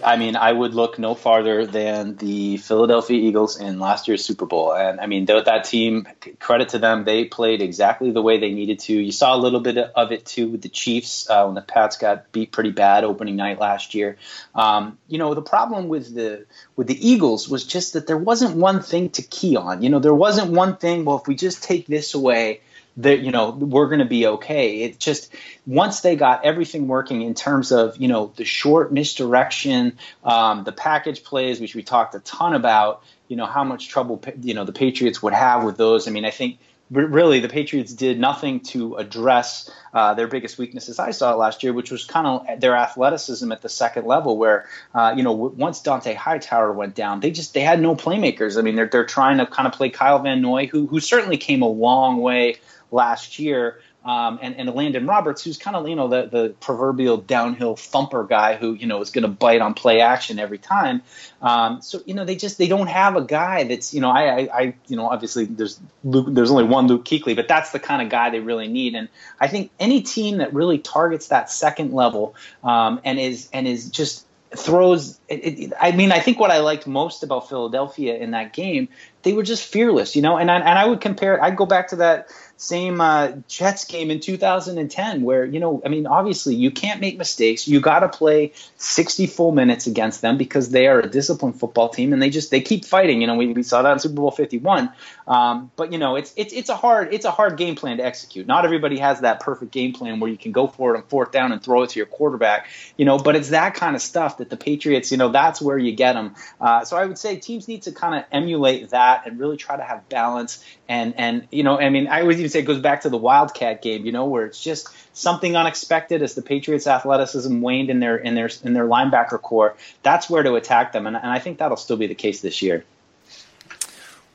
I 0.03 0.15
mean, 0.17 0.35
I 0.35 0.51
would 0.51 0.73
look 0.73 0.97
no 0.97 1.13
farther 1.13 1.65
than 1.65 2.15
the 2.15 2.57
Philadelphia 2.57 3.17
Eagles 3.17 3.59
in 3.59 3.79
last 3.79 4.07
year's 4.07 4.23
Super 4.23 4.45
Bowl. 4.45 4.73
And 4.73 4.99
I 4.99 5.07
mean, 5.07 5.25
that 5.25 5.63
team, 5.65 6.07
credit 6.39 6.69
to 6.69 6.79
them, 6.79 7.03
they 7.03 7.25
played 7.25 7.61
exactly 7.61 8.11
the 8.11 8.21
way 8.21 8.39
they 8.39 8.51
needed 8.51 8.79
to. 8.79 8.93
You 8.93 9.11
saw 9.11 9.35
a 9.35 9.37
little 9.37 9.59
bit 9.59 9.77
of 9.77 10.11
it 10.11 10.25
too 10.25 10.49
with 10.49 10.61
the 10.61 10.69
Chiefs 10.69 11.29
uh, 11.29 11.43
when 11.45 11.55
the 11.55 11.61
Pats 11.61 11.97
got 11.97 12.31
beat 12.31 12.51
pretty 12.51 12.71
bad 12.71 13.03
opening 13.03 13.35
night 13.35 13.59
last 13.59 13.93
year. 13.93 14.17
Um, 14.55 14.97
you 15.07 15.17
know, 15.17 15.33
the 15.33 15.41
problem 15.41 15.89
with 15.89 16.13
the 16.13 16.45
with 16.75 16.87
the 16.87 17.07
Eagles 17.07 17.49
was 17.49 17.65
just 17.65 17.93
that 17.93 18.07
there 18.07 18.17
wasn't 18.17 18.55
one 18.55 18.81
thing 18.81 19.09
to 19.11 19.21
key 19.21 19.57
on. 19.57 19.83
You 19.83 19.89
know, 19.89 19.99
there 19.99 20.13
wasn't 20.13 20.51
one 20.51 20.77
thing. 20.77 21.05
Well, 21.05 21.19
if 21.19 21.27
we 21.27 21.35
just 21.35 21.63
take 21.63 21.87
this 21.87 22.13
away, 22.13 22.61
that 22.99 23.21
you 23.21 23.31
know 23.31 23.51
we're 23.51 23.87
going 23.87 23.99
to 23.99 24.05
be 24.05 24.27
okay. 24.27 24.81
It 24.81 24.99
just 24.99 25.33
once 25.65 26.01
they 26.01 26.15
got 26.15 26.45
everything 26.45 26.87
working 26.87 27.21
in 27.21 27.33
terms 27.33 27.71
of 27.71 27.97
you 27.97 28.07
know 28.07 28.31
the 28.35 28.45
short 28.45 28.91
misdirection, 28.91 29.97
um, 30.23 30.63
the 30.63 30.71
package 30.71 31.23
plays, 31.23 31.59
which 31.59 31.75
we 31.75 31.83
talked 31.83 32.15
a 32.15 32.19
ton 32.19 32.53
about. 32.53 33.03
You 33.27 33.35
know 33.35 33.45
how 33.45 33.63
much 33.63 33.89
trouble 33.89 34.21
you 34.41 34.53
know 34.53 34.65
the 34.65 34.73
Patriots 34.73 35.21
would 35.23 35.33
have 35.33 35.63
with 35.63 35.77
those. 35.77 36.07
I 36.07 36.11
mean, 36.11 36.25
I 36.25 36.31
think 36.31 36.59
really 36.91 37.39
the 37.39 37.49
Patriots 37.49 37.93
did 37.93 38.19
nothing 38.19 38.61
to 38.61 38.95
address 38.95 39.69
uh, 39.93 40.13
their 40.13 40.27
biggest 40.27 40.57
weaknesses. 40.57 40.99
I 40.99 41.11
saw 41.11 41.33
it 41.33 41.37
last 41.37 41.63
year, 41.63 41.73
which 41.73 41.91
was 41.91 42.05
kind 42.05 42.27
of 42.27 42.59
their 42.59 42.75
athleticism 42.75 43.51
at 43.51 43.61
the 43.61 43.69
second 43.69 44.05
level, 44.05 44.37
where 44.37 44.67
uh, 44.93 45.13
you 45.15 45.23
know 45.23 45.33
once 45.33 45.81
Dont'a 45.81 46.15
Hightower 46.15 46.73
went 46.73 46.95
down, 46.95 47.19
they 47.19 47.31
just 47.31 47.53
they 47.53 47.61
had 47.61 47.81
no 47.81 47.95
playmakers. 47.95 48.57
I 48.57 48.61
mean, 48.61 48.75
they're 48.75 48.87
they're 48.87 49.05
trying 49.05 49.37
to 49.37 49.45
kind 49.45 49.67
of 49.67 49.73
play 49.73 49.89
Kyle 49.89 50.19
Van 50.19 50.41
Noy, 50.41 50.67
who 50.67 50.87
who 50.87 50.99
certainly 50.99 51.37
came 51.37 51.61
a 51.61 51.67
long 51.69 52.21
way 52.21 52.57
last 52.91 53.39
year 53.39 53.79
um, 54.05 54.39
and, 54.41 54.55
and 54.55 54.69
Elandon 54.69 55.07
Roberts, 55.07 55.43
who's 55.43 55.57
kind 55.57 55.75
of 55.75 55.87
you 55.87 55.95
know 55.95 56.07
the, 56.07 56.27
the 56.27 56.55
proverbial 56.61 57.17
downhill 57.17 57.75
thumper 57.75 58.23
guy 58.23 58.55
who 58.55 58.73
you 58.73 58.87
know 58.87 59.01
is 59.01 59.09
going 59.09 59.23
to 59.23 59.27
bite 59.27 59.61
on 59.61 59.73
play 59.73 59.99
action 59.99 60.39
every 60.39 60.57
time. 60.57 61.01
Um, 61.41 61.81
so 61.81 62.01
you 62.05 62.13
know 62.13 62.23
they 62.23 62.35
just 62.35 62.57
they 62.57 62.67
don't 62.67 62.87
have 62.87 63.17
a 63.17 63.21
guy 63.21 63.65
that's 63.65 63.93
you 63.93 63.99
know 63.99 64.09
I, 64.09 64.23
I, 64.23 64.49
I 64.53 64.75
you 64.87 64.95
know 64.95 65.07
obviously 65.07 65.45
there's 65.45 65.79
Luke, 66.03 66.27
there's 66.29 66.49
only 66.49 66.63
one 66.63 66.87
Luke 66.87 67.03
Kuechly, 67.03 67.35
but 67.35 67.47
that's 67.47 67.71
the 67.71 67.79
kind 67.79 68.01
of 68.01 68.09
guy 68.09 68.29
they 68.29 68.39
really 68.39 68.69
need. 68.69 68.95
And 68.95 69.09
I 69.39 69.47
think 69.47 69.71
any 69.79 70.01
team 70.01 70.37
that 70.37 70.53
really 70.53 70.79
targets 70.79 71.27
that 71.27 71.51
second 71.51 71.93
level 71.93 72.35
um, 72.63 73.01
and 73.03 73.19
is 73.19 73.49
and 73.51 73.67
is 73.67 73.89
just 73.89 74.25
throws 74.55 75.19
it, 75.27 75.35
it, 75.35 75.73
I 75.79 75.91
mean 75.91 76.11
I 76.11 76.19
think 76.19 76.39
what 76.39 76.49
I 76.49 76.59
liked 76.59 76.87
most 76.87 77.21
about 77.21 77.49
Philadelphia 77.49 78.17
in 78.17 78.31
that 78.31 78.53
game 78.53 78.89
they 79.21 79.33
were 79.33 79.43
just 79.43 79.63
fearless 79.63 80.15
you 80.15 80.23
know 80.23 80.37
and 80.37 80.49
I, 80.49 80.55
and 80.55 80.79
I 80.79 80.87
would 80.87 81.01
compare 81.01 81.39
I'd 81.43 81.55
go 81.55 81.67
back 81.67 81.89
to 81.89 81.97
that 81.97 82.29
same 82.59 82.99
uh, 82.99 83.31
Jets 83.47 83.85
game 83.85 84.11
in 84.11 84.19
2010, 84.19 85.21
where, 85.21 85.45
you 85.45 85.61
know, 85.61 85.81
I 85.85 85.87
mean, 85.87 86.05
obviously 86.05 86.55
you 86.55 86.71
can't 86.71 86.99
make 86.99 87.17
mistakes. 87.17 87.69
You 87.69 87.79
got 87.79 88.01
to 88.01 88.09
play 88.09 88.51
60 88.75 89.27
full 89.27 89.53
minutes 89.53 89.87
against 89.87 90.21
them 90.21 90.37
because 90.37 90.69
they 90.69 90.87
are 90.87 90.99
a 90.99 91.07
disciplined 91.07 91.57
football 91.57 91.87
team 91.87 92.11
and 92.11 92.21
they 92.21 92.29
just, 92.29 92.51
they 92.51 92.59
keep 92.59 92.83
fighting. 92.83 93.21
You 93.21 93.27
know, 93.27 93.35
we, 93.35 93.47
we 93.53 93.63
saw 93.63 93.81
that 93.81 93.93
in 93.93 93.99
Super 93.99 94.15
Bowl 94.15 94.31
51. 94.31 94.91
Um, 95.25 95.71
but, 95.77 95.93
you 95.93 95.99
know, 95.99 96.17
it's, 96.17 96.33
it's, 96.35 96.51
it's 96.51 96.67
a 96.67 96.75
hard, 96.75 97.13
it's 97.13 97.23
a 97.23 97.31
hard 97.31 97.55
game 97.55 97.75
plan 97.75 97.95
to 97.95 98.03
execute. 98.03 98.45
Not 98.45 98.65
everybody 98.65 98.97
has 98.99 99.21
that 99.21 99.39
perfect 99.39 99.71
game 99.71 99.93
plan 99.93 100.19
where 100.19 100.29
you 100.29 100.37
can 100.37 100.51
go 100.51 100.67
for 100.67 100.93
it 100.93 100.97
on 100.97 101.03
fourth 101.03 101.31
down 101.31 101.53
and 101.53 101.63
throw 101.63 101.83
it 101.83 101.91
to 101.91 101.99
your 101.99 102.07
quarterback, 102.07 102.67
you 102.97 103.05
know, 103.05 103.17
but 103.17 103.37
it's 103.37 103.51
that 103.51 103.73
kind 103.75 103.95
of 103.95 104.01
stuff 104.01 104.39
that 104.39 104.49
the 104.49 104.57
Patriots, 104.57 105.13
you 105.13 105.17
know, 105.17 105.29
that's 105.29 105.61
where 105.61 105.77
you 105.77 105.93
get 105.93 106.11
them. 106.11 106.35
Uh, 106.59 106.83
so 106.83 106.97
I 106.97 107.05
would 107.05 107.17
say 107.17 107.37
teams 107.37 107.69
need 107.69 107.83
to 107.83 107.93
kind 107.93 108.15
of 108.15 108.25
emulate 108.33 108.89
that 108.89 109.27
and 109.27 109.39
really 109.39 109.55
try 109.55 109.77
to 109.77 109.83
have 109.83 110.09
balance 110.09 110.61
and, 110.89 111.13
and, 111.17 111.47
you 111.51 111.61
know, 111.61 111.79
I 111.79 111.89
mean, 111.91 112.07
I 112.07 112.23
would 112.23 112.39
even 112.39 112.48
say 112.49 112.59
it 112.59 112.63
goes 112.63 112.79
back 112.79 113.01
to 113.01 113.09
the 113.09 113.17
Wildcat 113.17 113.81
game, 113.81 114.05
you 114.05 114.11
know, 114.11 114.25
where 114.25 114.45
it's 114.45 114.61
just 114.61 114.89
something 115.13 115.55
unexpected 115.55 116.21
as 116.21 116.35
the 116.35 116.41
Patriots' 116.41 116.87
athleticism 116.87 117.61
waned 117.61 117.89
in 117.89 117.99
their 117.99 118.17
in 118.17 118.35
their 118.35 118.49
in 118.63 118.73
their 118.73 118.85
linebacker 118.85 119.41
corps. 119.41 119.75
That's 120.03 120.29
where 120.29 120.43
to 120.43 120.55
attack 120.55 120.91
them, 120.91 121.07
and, 121.07 121.15
and 121.15 121.27
I 121.27 121.39
think 121.39 121.59
that'll 121.59 121.77
still 121.77 121.97
be 121.97 122.07
the 122.07 122.15
case 122.15 122.41
this 122.41 122.61
year. 122.61 122.85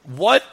What 0.04 0.44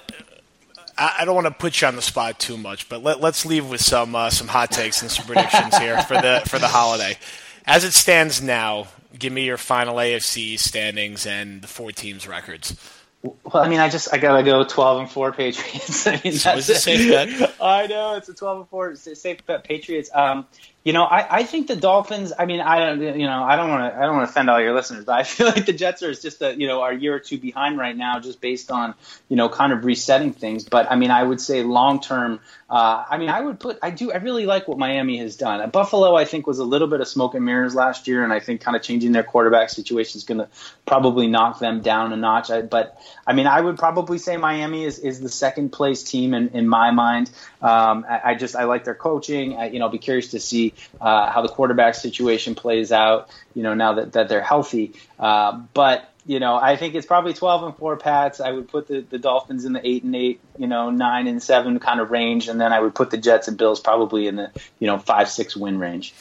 I 0.97 1.25
don't 1.25 1.35
want 1.35 1.47
to 1.47 1.51
put 1.51 1.81
you 1.81 1.87
on 1.87 1.95
the 1.95 2.01
spot 2.01 2.39
too 2.39 2.57
much, 2.57 2.87
but 2.87 3.01
let, 3.01 3.23
us 3.23 3.45
leave 3.45 3.67
with 3.67 3.81
some 3.81 4.15
uh, 4.15 4.29
some 4.29 4.47
hot 4.47 4.71
takes 4.71 5.01
and 5.01 5.09
some 5.09 5.25
predictions 5.25 5.77
here 5.77 6.01
for 6.03 6.15
the 6.15 6.43
for 6.45 6.59
the 6.59 6.67
holiday. 6.67 7.17
As 7.65 7.83
it 7.83 7.93
stands 7.93 8.41
now, 8.41 8.87
give 9.17 9.33
me 9.33 9.45
your 9.45 9.57
final 9.57 9.95
AFC 9.95 10.59
standings 10.59 11.25
and 11.25 11.61
the 11.61 11.67
four 11.67 11.91
teams' 11.91 12.27
records. 12.27 12.75
Well, 13.23 13.37
I 13.53 13.69
mean, 13.69 13.79
I 13.79 13.89
just 13.89 14.11
I 14.13 14.17
gotta 14.17 14.43
go 14.43 14.63
twelve 14.63 14.99
and 14.99 15.09
four 15.09 15.31
Patriots. 15.31 16.07
I 16.07 16.19
mean, 16.23 16.33
that's 16.35 16.69
a 16.69 16.75
safe 16.75 17.09
bet. 17.09 17.55
I 17.61 17.87
know 17.87 18.15
it's 18.15 18.29
a 18.29 18.33
twelve 18.33 18.59
and 18.59 18.69
four 18.69 18.95
safe 18.95 19.45
bet 19.45 19.63
Patriots. 19.63 20.09
Um, 20.13 20.47
you 20.83 20.93
know, 20.93 21.03
I, 21.03 21.37
I 21.37 21.43
think 21.43 21.67
the 21.67 21.75
Dolphins. 21.75 22.33
I 22.37 22.45
mean, 22.45 22.59
I 22.59 22.79
don't. 22.79 23.01
You 23.01 23.27
know, 23.27 23.43
I 23.43 23.55
don't 23.55 23.69
want 23.69 23.93
to. 23.93 23.99
I 23.99 24.05
don't 24.05 24.15
want 24.15 24.27
to 24.27 24.31
offend 24.31 24.49
all 24.49 24.59
your 24.59 24.73
listeners, 24.73 25.05
but 25.05 25.13
I 25.13 25.23
feel 25.25 25.45
like 25.47 25.67
the 25.67 25.73
Jets 25.73 26.01
are 26.01 26.11
just 26.13 26.41
a 26.41 26.57
you 26.57 26.65
know 26.65 26.81
are 26.81 26.91
a 26.91 26.97
year 26.97 27.13
or 27.13 27.19
two 27.19 27.37
behind 27.37 27.77
right 27.77 27.95
now, 27.95 28.19
just 28.19 28.41
based 28.41 28.71
on 28.71 28.95
you 29.29 29.35
know 29.35 29.47
kind 29.47 29.73
of 29.73 29.85
resetting 29.85 30.33
things. 30.33 30.63
But 30.63 30.91
I 30.91 30.95
mean, 30.95 31.11
I 31.11 31.21
would 31.21 31.39
say 31.39 31.61
long 31.61 32.01
term. 32.01 32.39
Uh, 32.67 33.03
I 33.09 33.17
mean, 33.17 33.29
I 33.29 33.41
would 33.41 33.59
put. 33.59 33.77
I 33.83 33.91
do. 33.91 34.11
I 34.11 34.17
really 34.17 34.47
like 34.47 34.67
what 34.67 34.79
Miami 34.79 35.17
has 35.17 35.35
done. 35.35 35.69
Buffalo, 35.69 36.15
I 36.15 36.25
think, 36.25 36.47
was 36.47 36.57
a 36.57 36.63
little 36.63 36.87
bit 36.87 36.99
of 36.99 37.07
smoke 37.07 37.35
and 37.35 37.45
mirrors 37.45 37.75
last 37.75 38.07
year, 38.07 38.23
and 38.23 38.33
I 38.33 38.39
think 38.39 38.61
kind 38.61 38.75
of 38.75 38.81
changing 38.81 39.11
their 39.11 39.23
quarterback 39.23 39.69
situation 39.69 40.17
is 40.17 40.23
going 40.23 40.39
to 40.39 40.47
probably 40.87 41.27
knock 41.27 41.59
them 41.59 41.81
down 41.81 42.11
a 42.11 42.17
notch. 42.17 42.49
I, 42.49 42.61
but 42.61 42.97
I 43.27 43.33
mean, 43.33 43.45
I 43.45 43.61
would 43.61 43.77
probably 43.77 44.17
say 44.17 44.37
Miami 44.37 44.85
is 44.85 44.97
is 44.97 45.19
the 45.19 45.29
second 45.29 45.71
place 45.71 46.01
team 46.01 46.33
in 46.33 46.49
in 46.49 46.67
my 46.67 46.89
mind. 46.89 47.29
Um, 47.61 48.05
I, 48.09 48.21
I, 48.31 48.35
just 48.35 48.55
I 48.55 48.63
like 48.63 48.85
their 48.85 48.95
coaching. 48.95 49.55
I, 49.55 49.69
you 49.69 49.77
know, 49.77 49.85
I'll 49.85 49.91
be 49.91 49.99
curious 49.99 50.31
to 50.31 50.39
see 50.39 50.70
uh, 50.99 51.29
how 51.29 51.41
the 51.41 51.49
quarterback 51.49 51.95
situation 51.95 52.55
plays 52.55 52.91
out. 52.91 53.29
You 53.53 53.63
know, 53.63 53.73
now 53.73 53.93
that 53.93 54.13
that 54.13 54.29
they're 54.29 54.43
healthy. 54.43 54.93
Uh, 55.19 55.61
but 55.73 56.11
you 56.25 56.39
know, 56.39 56.55
I 56.55 56.75
think 56.75 56.93
it's 56.93 57.05
probably 57.05 57.33
12 57.33 57.63
and 57.63 57.75
4 57.75 57.97
Pats. 57.97 58.39
I 58.39 58.51
would 58.51 58.67
put 58.67 58.87
the, 58.87 59.01
the 59.01 59.17
Dolphins 59.17 59.65
in 59.65 59.73
the 59.73 59.85
8 59.85 60.03
and 60.03 60.15
8, 60.15 60.39
you 60.59 60.67
know, 60.67 60.91
9 60.91 61.27
and 61.27 61.41
7 61.41 61.79
kind 61.79 61.99
of 61.99 62.11
range. 62.11 62.47
And 62.47 62.61
then 62.61 62.71
I 62.71 62.79
would 62.79 62.93
put 62.93 63.09
the 63.09 63.17
Jets 63.17 63.47
and 63.47 63.57
Bills 63.57 63.79
probably 63.79 64.27
in 64.27 64.35
the, 64.35 64.51
you 64.79 64.87
know, 64.87 64.99
5 64.99 65.29
6 65.29 65.57
win 65.57 65.79
range. 65.79 66.13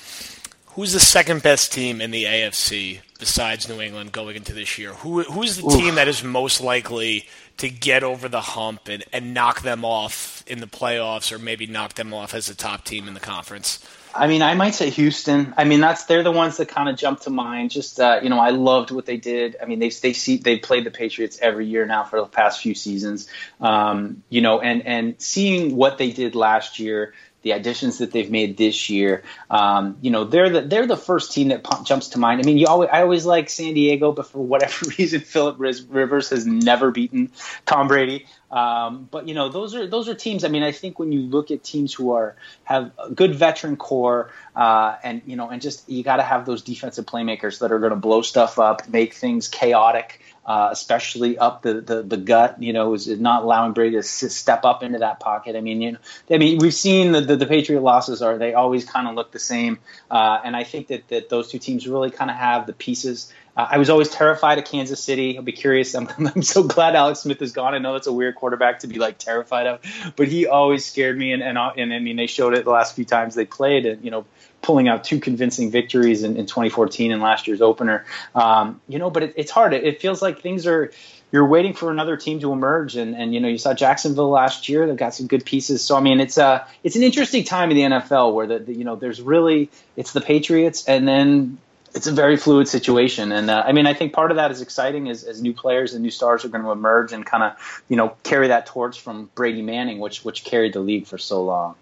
Who's 0.75 0.93
the 0.93 1.01
second 1.01 1.43
best 1.43 1.73
team 1.73 2.01
in 2.01 2.13
the 2.13 2.25
AFC 2.25 3.01
besides 3.19 3.69
New 3.69 3.81
England 3.81 4.13
going 4.13 4.37
into 4.37 4.55
this 4.55 4.79
year? 4.79 4.95
Who 4.95 5.23
who's 5.25 5.57
the 5.57 5.67
Oof. 5.67 5.73
team 5.73 5.97
that 5.97 6.07
is 6.07 6.23
most 6.23 6.61
likely 6.61 7.29
to 7.61 7.71
get 7.71 8.03
over 8.03 8.29
the 8.29 8.41
hump 8.41 8.89
and, 8.89 9.05
and 9.13 9.35
knock 9.35 9.63
them 9.63 9.85
off 9.85 10.43
in 10.47 10.61
the 10.61 10.67
playoffs, 10.67 11.33
or 11.33 11.39
maybe 11.39 11.67
knock 11.67 11.95
them 11.95 12.13
off 12.13 12.35
as 12.35 12.49
a 12.49 12.55
top 12.55 12.85
team 12.85 13.07
in 13.07 13.15
the 13.15 13.21
conference? 13.21 13.79
I 14.15 14.27
mean, 14.27 14.43
I 14.43 14.55
might 14.55 14.75
say 14.75 14.91
Houston. 14.91 15.55
I 15.57 15.65
mean, 15.65 15.81
that's 15.81 16.05
they're 16.05 16.23
the 16.23 16.33
ones 16.33 16.57
that 16.57 16.69
kind 16.69 16.89
of 16.89 16.97
jump 16.97 17.21
to 17.21 17.31
mind. 17.31 17.71
Just 17.71 18.01
uh, 18.01 18.21
you 18.23 18.29
know, 18.29 18.41
I 18.41 18.51
loved 18.51 18.91
what 18.91 19.07
they 19.07 19.17
did. 19.17 19.57
I 19.63 19.67
mean, 19.67 19.79
they 19.79 19.91
they 19.91 20.13
see 20.13 20.39
they 20.39 20.59
played 20.59 20.85
the 20.85 20.91
Patriots 20.91 21.39
every 21.41 21.67
year 21.67 21.87
now 21.87 22.05
for 22.05 22.21
the 22.21 22.27
past 22.27 22.61
few 22.61 22.75
seasons. 22.75 23.29
Um, 23.61 24.23
you 24.29 24.41
know, 24.41 24.61
and 24.61 24.85
and 24.85 25.15
seeing 25.19 25.77
what 25.77 25.99
they 25.99 26.11
did 26.11 26.35
last 26.35 26.81
year 26.81 27.15
the 27.43 27.53
additions 27.53 27.99
that 27.99 28.13
they've 28.13 28.31
made 28.31 28.57
this 28.57 28.91
year. 28.91 29.23
Um, 29.51 29.97
you 30.01 30.11
know, 30.11 30.25
they're 30.25 30.51
the 30.51 30.61
they're 30.63 30.87
the 30.87 30.97
first 30.97 31.33
team 31.33 31.49
that 31.49 31.67
jumps 31.85 32.09
to 32.09 32.19
mind. 32.19 32.41
I 32.41 32.45
mean, 32.45 32.59
you 32.59 32.67
always 32.67 32.91
I 32.93 33.03
always 33.03 33.25
like 33.25 33.49
San 33.49 33.75
Diego, 33.75 34.13
but 34.13 34.27
for 34.27 34.39
whatever 34.39 34.87
reason, 34.99 35.21
Philip 35.21 35.57
Rivers 35.59 36.31
has 36.31 36.47
never 36.47 36.91
beaten 36.91 37.31
Tom 37.67 37.89
Brady. 37.89 38.27
Um, 38.51 39.09
but 39.11 39.29
you 39.29 39.35
know, 39.35 39.49
those 39.49 39.75
are 39.75 39.87
those 39.87 40.09
are 40.09 40.15
teams. 40.15 40.45
I 40.45 40.49
mean, 40.49 40.63
I 40.63 40.73
think 40.73 40.99
when 40.99 41.13
you 41.13 41.21
look 41.21 41.51
at 41.51 41.63
teams 41.63 41.95
who 41.95 42.13
are 42.13 42.37
have 42.65 42.91
a 42.99 43.11
good 43.11 43.35
veteran 43.35 43.77
core, 43.77 44.33
uh, 44.57 44.97
and 45.03 45.23
you 45.25 45.37
know, 45.37 45.49
and 45.49 45.63
just 45.63 45.89
you 45.89 46.03
got 46.03 46.17
to 46.17 46.23
have 46.23 46.47
those 46.47 46.63
defensive 46.63 47.07
playmakers 47.07 47.61
that 47.61 47.73
are 47.73 47.79
going 47.79 47.91
to 47.91 47.97
blow 47.97 48.23
stuff 48.23 48.59
up, 48.59 48.89
make 48.89 49.15
things 49.15 49.49
chaotic 49.49 50.21
uh, 50.45 50.69
especially 50.71 51.39
up 51.39 51.63
the, 51.63 51.81
the, 51.81 52.03
the 52.03 52.17
gut. 52.17 52.63
You 52.63 52.73
know, 52.73 52.95
is 52.95 53.07
not 53.09 53.43
allowing 53.43 53.73
Brady 53.73 53.97
to 53.97 54.03
step 54.03 54.65
up 54.65 54.83
into 54.83 54.99
that 54.99 55.21
pocket. 55.21 55.57
I 55.57 55.61
mean, 55.61 55.81
you 55.83 55.93
know, 55.93 55.99
I 56.31 56.39
mean, 56.39 56.59
we've 56.59 56.75
seen 56.75 57.13
the, 57.13 57.21
the, 57.21 57.37
the 57.37 57.47
Patriot 57.47 57.81
losses 57.81 58.23
are 58.23 58.39
they 58.39 58.55
always 58.55 58.85
kind 58.85 59.09
of 59.09 59.15
look 59.15 59.33
the 59.33 59.39
same, 59.39 59.79
uh, 60.11 60.41
and 60.45 60.57
I 60.57 60.65
think 60.65 60.89
that 60.89 61.09
that 61.09 61.29
those 61.29 61.51
two 61.51 61.59
teams 61.59 61.87
really 61.87 62.11
kind 62.11 62.31
of 62.31 62.37
have 62.37 62.67
the 62.67 62.73
pieces. 62.73 63.33
Uh, 63.61 63.69
I 63.73 63.77
was 63.77 63.91
always 63.91 64.09
terrified 64.09 64.57
of 64.57 64.65
Kansas 64.65 65.03
City. 65.03 65.37
I'll 65.37 65.43
be 65.43 65.53
curious. 65.53 65.95
I'm, 65.95 66.09
I'm 66.19 66.43
so 66.43 66.63
glad 66.63 66.97
Alex 66.97 67.21
Smith 67.21 67.43
is 67.43 67.53
gone. 67.53 67.75
I 67.75 67.79
know 67.79 67.93
that's 67.93 68.07
a 68.07 68.13
weird 68.13 68.35
quarterback 68.35 68.81
to 68.81 68.87
be 68.87 68.99
like 68.99 69.19
terrified 69.19 69.67
of, 69.67 69.81
but 70.17 70.29
he 70.29 70.47
always 70.47 70.87
scared 70.87 71.19
me. 71.19 71.33
And 71.33 71.43
and, 71.43 71.59
and 71.59 71.93
I 71.93 71.99
mean, 71.99 72.17
they 72.17 72.27
showed 72.27 72.55
it 72.55 72.65
the 72.65 72.71
last 72.71 72.97
few 72.97 73.05
times 73.05 73.35
they 73.35 73.45
played. 73.45 73.85
And 73.85 74.03
you 74.03 74.11
know, 74.11 74.25
pulling 74.63 74.89
out 74.89 75.05
two 75.05 75.21
convincing 75.21 75.71
victories 75.71 76.23
in, 76.23 76.37
in 76.37 76.47
2014 76.47 77.13
and 77.13 77.21
last 77.21 77.47
year's 77.47 77.61
opener. 77.61 78.07
Um, 78.35 78.81
you 78.89 78.99
know, 78.99 79.11
but 79.11 79.25
it, 79.25 79.35
it's 79.37 79.51
hard. 79.51 79.75
It, 79.75 79.85
it, 79.85 80.01
feels 80.01 80.23
like 80.23 80.41
things 80.41 80.67
are. 80.67 80.93
You're 81.33 81.47
waiting 81.47 81.75
for 81.75 81.91
another 81.91 82.17
team 82.17 82.41
to 82.41 82.53
emerge, 82.53 82.97
and, 82.97 83.15
and 83.15 83.35
you 83.35 83.41
know 83.41 83.49
you 83.49 83.59
saw 83.59 83.75
Jacksonville 83.75 84.31
last 84.31 84.71
year. 84.71 84.87
They've 84.87 84.97
got 84.97 85.15
some 85.15 85.27
good 85.27 85.45
pieces. 85.45 85.85
So 85.85 85.97
I 85.97 86.01
mean, 86.01 86.19
it's 86.19 86.39
a 86.39 86.45
uh, 86.45 86.67
it's 86.83 86.97
an 86.97 87.03
interesting 87.03 87.45
time 87.45 87.71
in 87.71 87.77
the 87.77 87.99
NFL 87.99 88.33
where 88.33 88.47
the, 88.47 88.59
the 88.59 88.75
you 88.75 88.85
know 88.85 88.97
there's 88.97 89.21
really 89.21 89.71
it's 89.97 90.13
the 90.13 90.23
Patriots, 90.23 90.87
and 90.87 91.07
then 91.07 91.59
it's 91.95 92.07
a 92.07 92.13
very 92.13 92.37
fluid 92.37 92.69
situation. 92.69 93.33
And 93.33 93.51
uh, 93.51 93.65
I 93.67 93.73
mean, 93.73 93.87
I 93.87 93.95
think 93.95 94.13
part 94.13 94.31
of 94.31 94.37
that 94.37 94.51
is 94.51 94.61
exciting 94.61 95.09
as, 95.09 95.25
as 95.25 95.43
new 95.43 95.53
players 95.53 95.93
and 95.95 96.03
new 96.03 96.11
stars 96.11 96.45
are 96.45 96.49
going 96.49 96.65
to 96.65 96.71
emerge 96.71 97.13
and 97.13 97.27
kind 97.27 97.43
of, 97.43 97.83
you 97.89 97.97
know, 97.97 98.17
carry 98.23 98.49
that 98.49 98.67
torch 98.67 99.01
from 99.01 99.31
Brady 99.35 99.63
Manning, 99.63 99.99
which 99.99 100.25
which 100.25 100.45
carried 100.45 100.73
the 100.73 100.81
league 100.81 101.07
for 101.07 101.19
so 101.19 101.43
long. 101.43 101.75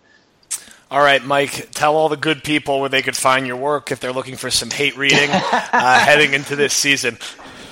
All 0.90 1.00
right, 1.00 1.22
Mike, 1.22 1.68
tell 1.72 1.96
all 1.96 2.08
the 2.08 2.16
good 2.16 2.42
people 2.42 2.80
where 2.80 2.88
they 2.88 3.02
could 3.02 3.16
find 3.16 3.46
your 3.46 3.58
work 3.58 3.92
if 3.92 4.00
they're 4.00 4.12
looking 4.12 4.36
for 4.36 4.50
some 4.50 4.70
hate 4.70 4.96
reading 4.96 5.28
uh, 5.32 5.98
heading 5.98 6.32
into 6.32 6.56
this 6.56 6.72
season. 6.72 7.18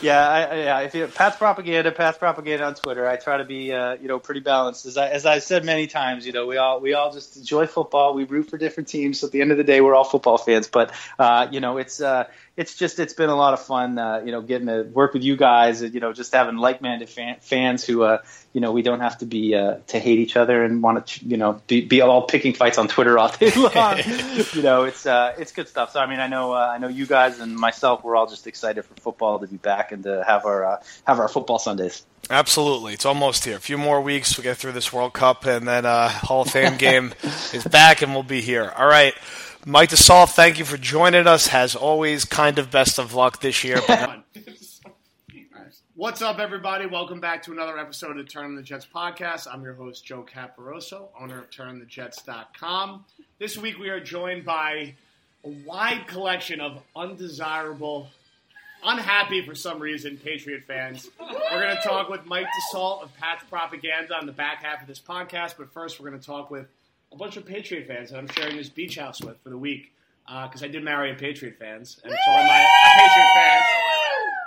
Yeah, 0.03 0.29
I, 0.29 0.55
yeah. 0.57 0.81
If 0.81 0.95
you 0.95 1.07
Pat's 1.07 1.37
propaganda, 1.37 1.91
Pat's 1.91 2.19
propaganda 2.19 2.65
on 2.65 2.75
Twitter. 2.75 3.07
I 3.07 3.17
try 3.17 3.39
to 3.39 3.45
be, 3.45 3.73
uh, 3.73 3.97
you 3.97 4.09
know, 4.09 4.19
pretty 4.19 4.41
balanced. 4.41 4.85
As 4.87 4.97
I 4.97 5.09
as 5.09 5.25
I 5.25 5.39
said 5.39 5.65
many 5.65 5.87
times, 5.87 6.27
you 6.27 6.33
know, 6.33 6.47
we 6.47 6.59
all 6.59 6.81
we 6.81 6.95
all 6.95 7.13
just 7.13 7.37
enjoy 7.37 7.67
football. 7.67 8.15
We 8.15 8.25
root 8.25 8.51
for 8.51 8.59
different 8.59 8.89
teams. 8.89 9.21
So 9.21 9.27
at 9.27 9.33
the 9.33 9.41
end 9.41 9.53
of 9.53 9.57
the 9.57 9.65
day, 9.65 9.81
we're 9.81 9.95
all 9.95 10.05
football 10.05 10.39
fans. 10.39 10.69
But 10.69 10.93
uh, 11.19 11.49
you 11.51 11.61
know, 11.61 11.79
it's 11.79 12.01
uh, 12.01 12.25
it's 12.57 12.75
just 12.75 12.99
it's 12.99 13.13
been 13.13 13.29
a 13.29 13.37
lot 13.37 13.53
of 13.53 13.61
fun, 13.61 13.99
uh, 13.99 14.23
you 14.25 14.33
know, 14.33 14.41
getting 14.41 14.69
to 14.69 14.83
work 14.83 15.13
with 15.13 15.23
you 15.23 15.37
guys, 15.37 15.83
and, 15.83 15.93
you 15.93 16.01
know, 16.01 16.13
just 16.13 16.33
having 16.33 16.57
like-minded 16.57 17.09
fan, 17.09 17.37
fans 17.41 17.85
who, 17.85 18.03
uh, 18.03 18.23
you 18.55 18.63
know, 18.63 18.73
we 18.73 18.81
don't 18.81 19.01
have 19.01 19.19
to 19.19 19.27
be 19.27 19.55
uh, 19.55 19.77
to 19.89 19.99
hate 19.99 20.19
each 20.19 20.37
other 20.37 20.65
and 20.65 20.83
want 20.83 21.07
to, 21.07 21.25
you 21.27 21.37
know, 21.37 21.61
be, 21.67 21.83
be 21.83 22.01
all 22.01 22.23
picking 22.23 22.55
fights 22.55 22.79
on 22.79 22.89
Twitter 22.89 23.19
all 23.19 23.29
day 23.29 23.51
long. 23.51 23.99
you 24.55 24.63
know, 24.63 24.85
it's 24.85 25.05
uh, 25.05 25.35
it's 25.39 25.53
good 25.53 25.69
stuff. 25.69 25.93
So 25.93 26.01
I 26.01 26.07
mean, 26.07 26.19
I 26.19 26.29
know 26.29 26.53
uh, 26.53 26.73
I 26.75 26.79
know 26.79 26.89
you 26.89 27.05
guys 27.05 27.41
and 27.41 27.55
myself, 27.55 28.03
we're 28.03 28.17
all 28.17 28.27
just 28.27 28.47
excited 28.47 28.83
for 28.85 28.95
football 28.95 29.39
to 29.39 29.47
be 29.47 29.59
back 29.59 29.86
and 29.93 30.03
to 30.05 30.25
have 30.27 30.45
our 30.45 30.65
uh, 30.65 30.83
have 31.07 31.19
our 31.19 31.29
football 31.29 31.59
Sundays. 31.59 32.05
Absolutely, 32.29 32.95
it's 32.95 33.07
almost 33.07 33.45
here. 33.45 33.57
A 33.57 33.61
few 33.61 33.79
more 33.79 34.01
weeks, 34.01 34.37
we 34.37 34.43
get 34.43 34.57
through 34.57 34.73
this 34.73 34.93
World 34.93 35.13
Cup, 35.13 35.45
and 35.47 35.67
then 35.67 35.87
uh, 35.87 36.09
Hall 36.09 36.43
of 36.43 36.51
Fame 36.51 36.77
game 36.77 37.15
is 37.53 37.65
back, 37.65 38.03
and 38.03 38.13
we'll 38.13 38.23
be 38.23 38.41
here. 38.41 38.73
All 38.77 38.89
right, 38.89 39.15
Mike 39.65 39.91
Dussault, 39.91 40.31
thank 40.31 40.59
you 40.59 40.65
for 40.65 40.77
joining 40.77 41.27
us. 41.27 41.53
As 41.55 41.77
always, 41.77 42.25
kind 42.25 42.59
of 42.59 42.71
best 42.71 42.99
of 42.99 43.15
luck 43.15 43.41
this 43.41 43.63
year. 43.63 43.81
But 43.87 44.25
What's 45.99 46.21
up, 46.21 46.41
everybody? 46.41 46.85
Welcome 46.85 47.21
back 47.21 47.43
to 47.45 47.53
another 47.53 47.79
episode 47.79 48.19
of 48.19 48.29
Turn 48.29 48.45
on 48.45 48.55
the 48.55 48.61
Jets 48.61 48.87
podcast. 48.95 49.49
I'm 49.51 49.63
your 49.63 49.73
host, 49.73 50.05
Joe 50.05 50.27
Caporoso, 50.31 51.09
owner 51.19 51.39
of 51.39 51.49
TurnTheJets.com. 51.49 53.07
This 53.39 53.57
week, 53.57 53.79
we 53.79 53.89
are 53.89 53.99
joined 53.99 54.45
by 54.45 54.95
a 55.43 55.49
wide 55.65 56.07
collection 56.07 56.61
of 56.61 56.83
undesirable, 56.95 58.11
unhappy 58.87 59.45
for 59.45 59.55
some 59.55 59.81
reason 59.81 60.17
Patriot 60.17 60.63
fans. 60.67 61.09
We're 61.21 61.61
going 61.61 61.77
to 61.77 61.83
talk 61.83 62.09
with 62.09 62.25
Mike 62.25 62.47
Dussault 62.47 63.03
of 63.03 63.15
Pat's 63.17 63.45
Propaganda 63.51 64.15
on 64.17 64.27
the 64.27 64.33
back 64.33 64.63
half 64.63 64.81
of 64.81 64.87
this 64.87 65.01
podcast, 65.01 65.55
but 65.59 65.73
first, 65.73 66.01
we're 66.01 66.09
going 66.09 66.21
to 66.21 66.27
talk 66.27 66.51
with 66.51 66.67
a 67.13 67.17
bunch 67.17 67.37
of 67.37 67.45
Patriot 67.45 67.87
fans 67.87 68.11
that 68.11 68.19
I'm 68.19 68.29
sharing 68.29 68.57
this 68.57 68.69
beach 68.69 68.97
house 68.97 69.21
with 69.21 69.41
for 69.43 69.51
the 69.51 69.59
week 69.59 69.93
because 70.27 70.63
I 70.63 70.69
did 70.69 70.83
marry 70.83 71.13
a 71.13 71.15
Patriot 71.15 71.57
fans, 71.59 72.01
and 72.05 72.13
so 72.13 72.31
am 72.31 72.47
a 72.47 72.67
Patriot 72.97 73.35
fan. 73.35 73.63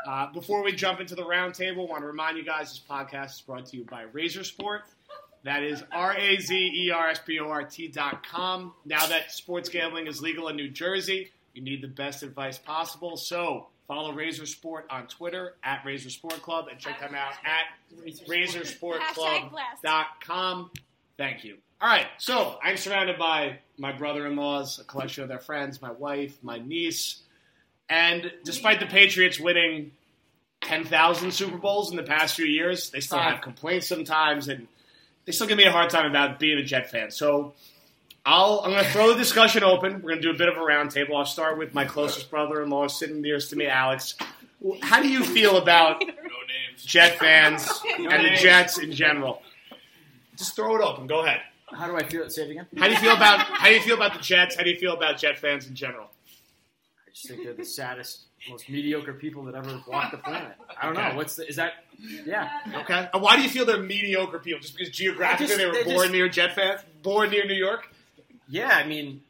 Uh, 0.08 0.32
before 0.34 0.64
we 0.64 0.72
jump 0.72 1.00
into 1.00 1.16
the 1.16 1.24
roundtable, 1.24 1.88
I 1.88 1.92
want 1.92 2.02
to 2.02 2.08
remind 2.08 2.38
you 2.38 2.44
guys 2.44 2.70
this 2.70 2.82
podcast 2.90 3.32
is 3.32 3.42
brought 3.42 3.66
to 3.68 3.78
you 3.78 3.86
by 3.86 4.04
Razor 4.14 4.44
Sport. 4.44 4.84
That 5.44 5.64
is 5.64 5.84
R 5.92 6.16
A 6.18 6.38
Z 6.38 6.54
E 6.54 6.92
R 6.92 7.10
S 7.10 7.20
P 7.26 7.40
O 7.40 7.50
R 7.50 7.64
T 7.64 7.88
dot 7.88 8.26
com. 8.26 8.74
Now 8.86 9.06
that 9.08 9.32
sports 9.32 9.70
gambling 9.70 10.08
is 10.08 10.22
legal 10.22 10.48
in 10.50 10.56
New 10.58 10.70
Jersey, 10.70 11.32
you 11.54 11.62
need 11.62 11.82
the 11.82 11.88
best 11.88 12.24
advice 12.24 12.58
possible. 12.58 13.16
So 13.16 13.68
follow 13.90 14.14
Razor 14.14 14.46
Sport 14.46 14.86
on 14.92 15.08
Twitter 15.08 15.56
at 15.64 15.84
Razor 15.84 16.12
Sport 16.12 16.44
Club 16.44 16.68
and 16.70 16.80
check 16.80 17.00
them 17.02 17.16
out 17.16 17.34
at 17.44 17.64
razorsportclub.com. 18.30 20.70
Thank 21.18 21.44
you. 21.44 21.58
All 21.82 21.90
right, 21.90 22.06
so 22.20 22.60
I'm 22.64 22.78
surrounded 22.78 23.18
by 23.18 23.58
my 23.78 23.92
brother 23.92 24.28
in 24.28 24.36
laws, 24.36 24.78
a 24.80 24.84
collection 24.84 25.24
of 25.24 25.30
their 25.30 25.40
friends, 25.40 25.82
my 25.82 25.92
wife, 25.92 26.38
my 26.44 26.60
niece. 26.60 27.24
And 27.90 28.32
despite 28.44 28.80
the 28.80 28.86
Patriots 28.86 29.40
winning 29.40 29.94
10,000 30.62 31.32
Super 31.32 31.58
Bowls 31.58 31.90
in 31.90 31.98
the 31.98 32.04
past 32.04 32.36
few 32.36 32.46
years, 32.46 32.92
they 32.92 33.00
still 33.00 33.18
have 33.18 33.42
complaints 33.42 33.88
sometimes, 33.88 34.50
and 34.50 34.68
they 35.26 35.32
still 35.32 35.48
give 35.48 35.58
me 35.58 35.66
a 35.66 35.72
hard 35.72 35.90
time 35.90 36.06
about 36.06 36.38
being 36.38 36.60
a 36.60 36.64
Jet 36.64 36.92
fan. 36.92 37.10
So 37.10 37.56
I'll, 38.26 38.62
I'm 38.64 38.72
going 38.72 38.84
to 38.84 38.90
throw 38.92 39.10
the 39.14 39.18
discussion 39.18 39.64
open. 39.64 39.94
We're 40.02 40.10
going 40.12 40.16
to 40.18 40.22
do 40.22 40.32
a 40.32 40.38
bit 40.38 40.50
of 40.50 40.58
a 40.58 40.60
roundtable. 40.60 41.16
I'll 41.16 41.26
start 41.26 41.58
with 41.58 41.74
my 41.74 41.86
closest 41.86 42.30
brother 42.30 42.62
in 42.62 42.70
law 42.70 42.88
sitting 42.88 43.22
nearest 43.22 43.50
to 43.52 43.56
me, 43.56 43.66
Alex. 43.68 44.16
How 44.82 45.02
do 45.02 45.08
you 45.08 45.24
feel 45.24 45.58
about 45.58 46.04
Jet 46.78 47.18
fans 47.18 47.68
and 47.98 48.26
the 48.26 48.36
Jets 48.36 48.78
in 48.78 48.92
general? 48.92 49.42
Just 50.38 50.56
throw 50.56 50.76
it 50.76 50.82
open. 50.82 51.08
Go 51.08 51.24
ahead. 51.24 51.42
How 51.72 51.88
do 51.88 51.96
I 51.96 52.04
feel? 52.04 52.30
Say 52.30 52.44
it 52.44 52.52
again. 52.52 52.68
How 52.78 52.88
do 52.88 52.94
you 52.94 53.00
feel 53.00 53.14
about 53.16 53.40
how 53.42 53.68
do 53.68 53.74
you 53.74 53.82
feel 53.82 53.96
about 53.96 54.14
the 54.14 54.20
Jets? 54.20 54.56
How 54.56 54.64
do 54.64 54.70
you 54.70 54.78
feel 54.78 54.94
about 54.94 55.18
Jet 55.18 55.38
fans 55.38 55.68
in 55.68 55.76
general? 55.76 56.08
I 57.08 57.12
just 57.12 57.28
think 57.28 57.44
they're 57.44 57.54
the 57.54 57.64
saddest, 57.66 58.26
most 58.50 58.68
mediocre 58.70 59.14
people 59.14 59.44
that 59.46 59.56
ever 59.56 59.80
walked 59.88 60.12
the 60.12 60.18
planet. 60.18 60.54
I 60.82 60.86
don't 60.88 60.98
Okay. 60.98 61.10
know. 61.10 61.16
What's 61.16 61.36
the, 61.36 61.48
is 61.48 61.56
that? 61.58 61.74
Yeah. 62.26 62.50
Okay. 62.82 63.08
And 63.14 63.22
why 63.22 63.36
do 63.36 63.44
you 63.44 63.50
feel 63.50 63.66
they're 63.66 63.82
mediocre 63.84 64.40
people? 64.40 64.60
Just 64.62 64.76
because 64.78 64.94
geographically 64.94 65.56
They 65.56 65.64
just- 65.64 65.74
they 65.74 65.80
were 65.80 65.86
born 65.96 66.06
just- 66.08 66.12
near 66.14 66.28
Jet 66.30 66.56
fans, 66.56 66.82
born 67.04 67.30
near 67.30 67.46
New 67.46 67.54
York? 67.54 67.88
Yeah. 68.50 68.70
I 68.70 68.86
mean, 68.86 69.22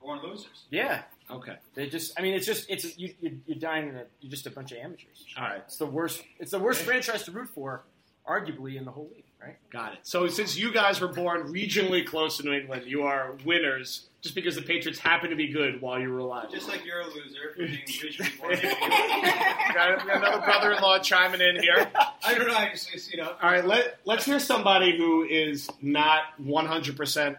Born 0.00 0.20
losers. 0.22 0.66
yeah. 0.70 1.02
Okay. 1.30 1.56
They 1.74 1.88
just. 1.88 2.18
I 2.18 2.22
mean, 2.22 2.34
it's 2.34 2.46
just. 2.46 2.70
It's 2.70 2.96
you. 2.96 3.12
you 3.20 3.40
you're 3.46 3.58
dying. 3.58 3.88
In 3.88 3.96
a, 3.96 4.04
you're 4.20 4.30
just 4.30 4.46
a 4.46 4.50
bunch 4.50 4.70
of 4.72 4.78
amateurs. 4.78 5.24
All 5.36 5.42
right. 5.44 5.62
It's 5.66 5.76
the 5.78 5.86
worst. 5.86 6.22
It's 6.38 6.52
the 6.52 6.58
worst 6.60 6.82
franchise 6.82 7.24
to 7.24 7.32
root 7.32 7.48
for, 7.48 7.82
arguably 8.28 8.76
in 8.76 8.84
the 8.84 8.92
whole 8.92 9.10
league. 9.12 9.24
Right. 9.42 9.56
Got 9.70 9.94
it. 9.94 9.98
So 10.02 10.28
since 10.28 10.56
you 10.56 10.72
guys 10.72 11.00
were 11.00 11.08
born 11.08 11.52
regionally 11.52 12.06
close 12.06 12.36
to 12.38 12.44
New 12.44 12.52
England, 12.52 12.84
you 12.86 13.02
are 13.02 13.34
winners 13.44 14.06
just 14.22 14.34
because 14.34 14.54
the 14.56 14.62
Patriots 14.62 14.98
happen 14.98 15.30
to 15.30 15.36
be 15.36 15.48
good 15.48 15.80
while 15.80 16.00
you 16.00 16.10
were 16.10 16.18
alive. 16.20 16.50
Just 16.50 16.68
like 16.68 16.84
you're 16.84 17.00
a 17.00 17.06
loser 17.06 17.52
for 17.54 17.58
being 17.66 17.78
visually 17.86 18.30
born. 18.40 18.54
got, 18.62 19.74
got 20.06 20.16
another 20.16 20.40
brother-in-law 20.44 21.00
chiming 21.00 21.40
in 21.40 21.60
here. 21.62 21.86
I 22.24 22.34
don't 22.34 22.48
know. 22.48 22.56
I 22.56 22.70
just, 22.70 22.90
just, 22.90 23.12
you 23.12 23.18
know. 23.18 23.34
All 23.40 23.50
right, 23.50 23.64
let, 23.64 23.98
let's 24.04 24.24
hear 24.24 24.40
somebody 24.40 24.96
who 24.96 25.22
is 25.24 25.68
not 25.82 26.22
100% 26.42 27.36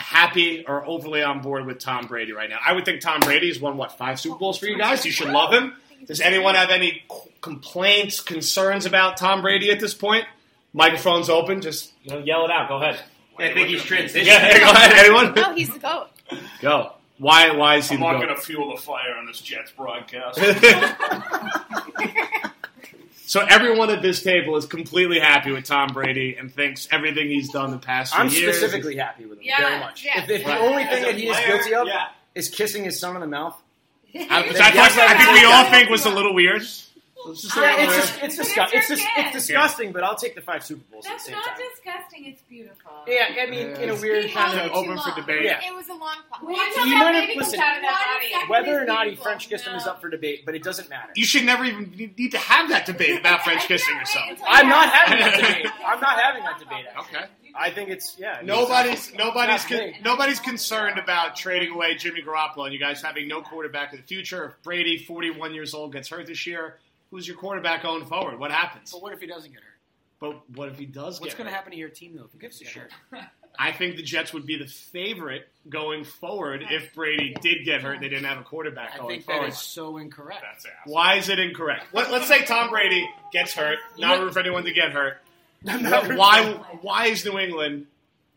happy 0.00 0.64
or 0.66 0.84
overly 0.84 1.22
on 1.22 1.40
board 1.40 1.66
with 1.66 1.78
Tom 1.78 2.06
Brady 2.06 2.32
right 2.32 2.48
now. 2.48 2.58
I 2.64 2.72
would 2.72 2.84
think 2.84 3.00
Tom 3.00 3.20
Brady's 3.20 3.60
won, 3.60 3.76
what, 3.76 3.96
five 3.96 4.18
Super 4.18 4.38
Bowls 4.38 4.58
for 4.58 4.66
you 4.66 4.78
guys? 4.78 5.04
You 5.04 5.12
should 5.12 5.30
love 5.30 5.52
him. 5.52 5.74
Does 6.06 6.20
anyone 6.20 6.54
have 6.54 6.70
any 6.70 7.04
complaints, 7.40 8.20
concerns 8.20 8.86
about 8.86 9.18
Tom 9.18 9.42
Brady 9.42 9.70
at 9.70 9.78
this 9.78 9.94
point? 9.94 10.24
Microphone's 10.72 11.28
open. 11.28 11.60
Just 11.60 11.92
you 12.02 12.12
know, 12.12 12.18
yell 12.18 12.44
it 12.44 12.50
out. 12.50 12.68
Go 12.68 12.76
ahead. 12.76 12.98
I 13.38 13.52
think 13.52 13.68
he's 13.68 13.82
transitioning. 13.82 14.26
Yeah, 14.26 14.58
go 14.58 14.70
ahead. 14.70 14.92
Anyone? 14.92 15.34
No, 15.34 15.54
he's 15.54 15.70
the 15.70 15.78
goat. 15.78 16.08
Go. 16.60 16.92
Why? 17.18 17.54
Why 17.54 17.76
is 17.76 17.88
he 17.88 17.96
I'm 17.96 18.00
the 18.00 18.12
not 18.12 18.22
going 18.22 18.34
to 18.34 18.40
fuel 18.40 18.74
the 18.74 18.80
fire 18.80 19.16
on 19.18 19.26
this 19.26 19.40
Jets 19.40 19.72
broadcast. 19.72 20.38
So 23.30 23.46
everyone 23.48 23.90
at 23.90 24.02
this 24.02 24.24
table 24.24 24.56
is 24.56 24.66
completely 24.66 25.20
happy 25.20 25.52
with 25.52 25.64
Tom 25.64 25.92
Brady 25.92 26.34
and 26.36 26.52
thinks 26.52 26.88
everything 26.90 27.28
he's 27.28 27.48
done 27.48 27.70
the 27.70 27.78
past 27.78 28.12
few 28.12 28.20
I'm 28.24 28.28
years. 28.28 28.56
specifically 28.56 28.96
happy 28.96 29.24
with 29.24 29.38
him 29.38 29.44
Yeah, 29.44 29.60
very 29.60 29.78
much. 29.78 30.04
yeah. 30.04 30.24
If, 30.24 30.30
if 30.30 30.44
Right. 30.44 30.58
the 30.58 30.64
only 30.66 30.82
thing 30.82 31.02
that 31.04 31.14
he 31.14 31.28
is 31.28 31.36
guilty 31.46 31.72
of 31.72 31.86
yeah. 31.86 32.08
is 32.34 32.48
kissing 32.48 32.82
his 32.82 32.98
son 32.98 33.14
in 33.14 33.20
the 33.20 33.28
mouth, 33.28 33.54
I, 34.12 34.18
which 34.18 34.26
I, 34.58 34.64
think, 34.64 34.74
yes, 34.74 34.98
I 34.98 35.16
think 35.16 35.30
we 35.30 35.44
all 35.44 35.70
think 35.70 35.88
was 35.90 36.06
a 36.06 36.10
little 36.10 36.34
weird. 36.34 36.62
It's 37.28 37.42
just 37.42 37.56
a 37.56 37.60
little 37.60 37.78
it's 37.80 37.94
just, 37.96 38.22
it's, 38.22 38.36
But 38.36 38.46
disgu- 38.46 38.64
it's 38.78 38.90
it's, 38.90 39.00
just, 39.02 39.12
it's 39.18 39.32
disgusting. 39.32 39.92
But 39.92 40.04
I'll 40.04 40.16
take 40.16 40.34
the 40.34 40.40
five 40.40 40.64
Super 40.64 40.82
Bowls 40.90 41.04
That's 41.04 41.14
at 41.14 41.18
the 41.18 41.24
same 41.32 41.34
not 41.36 41.44
time. 41.46 41.68
disgusting. 41.74 42.24
It's 42.26 42.42
beautiful. 42.42 42.92
Yeah, 43.06 43.26
I 43.42 43.46
mean, 43.50 43.68
in 43.76 43.90
a 43.90 43.94
weird 43.94 44.30
kind 44.32 44.58
of 44.58 44.66
it 44.66 44.68
too 44.68 44.74
open 44.74 44.98
for 44.98 45.14
debate. 45.20 45.44
Yeah. 45.44 45.60
It 45.62 45.74
was 45.74 45.88
a 45.88 45.92
long. 45.94 46.16
One 46.40 46.52
Watch 46.54 46.72
second, 46.74 46.88
You 46.90 46.98
might 46.98 47.14
have- 47.14 47.36
listen, 47.36 47.58
comes 47.58 47.62
out 47.62 47.76
of 47.76 47.82
that 47.82 48.06
one 48.08 48.16
body. 48.16 48.32
second. 48.32 48.48
Whether 48.48 48.82
or 48.82 48.84
not 48.86 49.06
he 49.08 49.16
French 49.16 49.48
kissed 49.48 49.66
him 49.66 49.74
is 49.76 49.86
up 49.86 50.00
for 50.00 50.08
debate, 50.08 50.44
but 50.46 50.54
it 50.54 50.62
doesn't 50.62 50.88
matter. 50.88 51.12
You 51.14 51.24
should 51.26 51.44
never 51.44 51.64
even 51.64 51.90
need 52.16 52.30
to 52.32 52.38
have 52.38 52.68
that 52.70 52.86
debate 52.86 53.18
about 53.20 53.40
French 53.44 53.62
kissing 53.64 53.94
or 53.96 54.04
something. 54.06 54.38
I'm 54.46 54.68
not 54.68 54.88
having 54.88 55.18
that 55.20 55.34
debate. 55.36 55.66
I'm 55.86 56.00
not 56.00 56.18
having 56.20 56.42
that 56.44 56.58
debate. 56.58 56.86
Actually. 56.96 57.18
Okay. 57.20 57.26
I 57.52 57.70
think 57.70 57.88
it's 57.90 58.16
yeah. 58.16 58.40
Nobody's 58.44 59.12
nobody's 59.12 59.64
con- 59.64 59.92
nobody's 60.04 60.38
concerned 60.38 61.00
about 61.00 61.34
trading 61.34 61.72
away 61.72 61.96
Jimmy 61.96 62.22
Garoppolo 62.22 62.64
and 62.66 62.72
you 62.72 62.78
guys 62.78 63.02
having 63.02 63.26
no 63.26 63.42
quarterback 63.42 63.92
of 63.92 63.98
the 64.00 64.06
future. 64.06 64.44
If 64.56 64.62
Brady, 64.62 64.98
41 64.98 65.52
years 65.52 65.74
old, 65.74 65.92
gets 65.92 66.08
hurt 66.08 66.26
this 66.28 66.46
year, 66.46 66.78
who's 67.10 67.26
your 67.26 67.36
quarterback 67.36 67.82
going 67.82 68.04
forward? 68.04 68.38
What 68.38 68.50
happens? 68.50 68.92
But 68.92 69.02
what 69.02 69.12
if 69.12 69.20
he 69.20 69.26
doesn't 69.26 69.50
get 69.50 69.60
hurt? 69.60 69.66
But 70.20 70.50
what 70.50 70.68
if 70.68 70.78
he 70.78 70.84
does 70.84 71.18
What's 71.20 71.34
get 71.34 71.38
going 71.38 71.50
to 71.50 71.54
happen 71.54 71.72
to 71.72 71.78
your 71.78 71.88
team 71.88 72.14
though 72.16 72.24
if 72.24 72.32
he 72.32 72.38
gives 72.38 72.58
gets 72.58 72.76
a 72.76 72.80
hurt? 72.80 72.92
I 73.58 73.72
think 73.72 73.96
the 73.96 74.02
Jets 74.02 74.32
would 74.32 74.46
be 74.46 74.56
the 74.58 74.66
favorite 74.66 75.48
going 75.68 76.04
forward 76.04 76.64
if 76.70 76.94
Brady 76.94 77.34
did 77.40 77.64
get 77.64 77.82
hurt. 77.82 77.94
and 77.94 78.02
They 78.02 78.08
didn't 78.08 78.24
have 78.26 78.38
a 78.38 78.44
quarterback 78.44 78.92
I 78.94 78.98
going 78.98 79.08
think 79.10 79.26
that 79.26 79.32
forward. 79.32 79.48
is 79.48 79.58
so 79.58 79.96
incorrect. 79.96 80.42
That's 80.42 80.66
ass. 80.66 80.72
Why 80.86 81.16
is 81.16 81.28
it 81.28 81.38
incorrect? 81.38 81.86
Let, 81.92 82.10
us 82.12 82.28
say 82.28 82.44
Tom 82.44 82.70
Brady 82.70 83.08
gets 83.32 83.54
hurt. 83.54 83.78
Not 83.98 84.20
room 84.20 84.32
for 84.32 84.38
anyone 84.38 84.64
to 84.64 84.72
get 84.72 84.92
hurt. 84.92 85.18
Why? 85.62 86.60
Why 86.80 87.06
is 87.06 87.24
New 87.24 87.38
England 87.38 87.86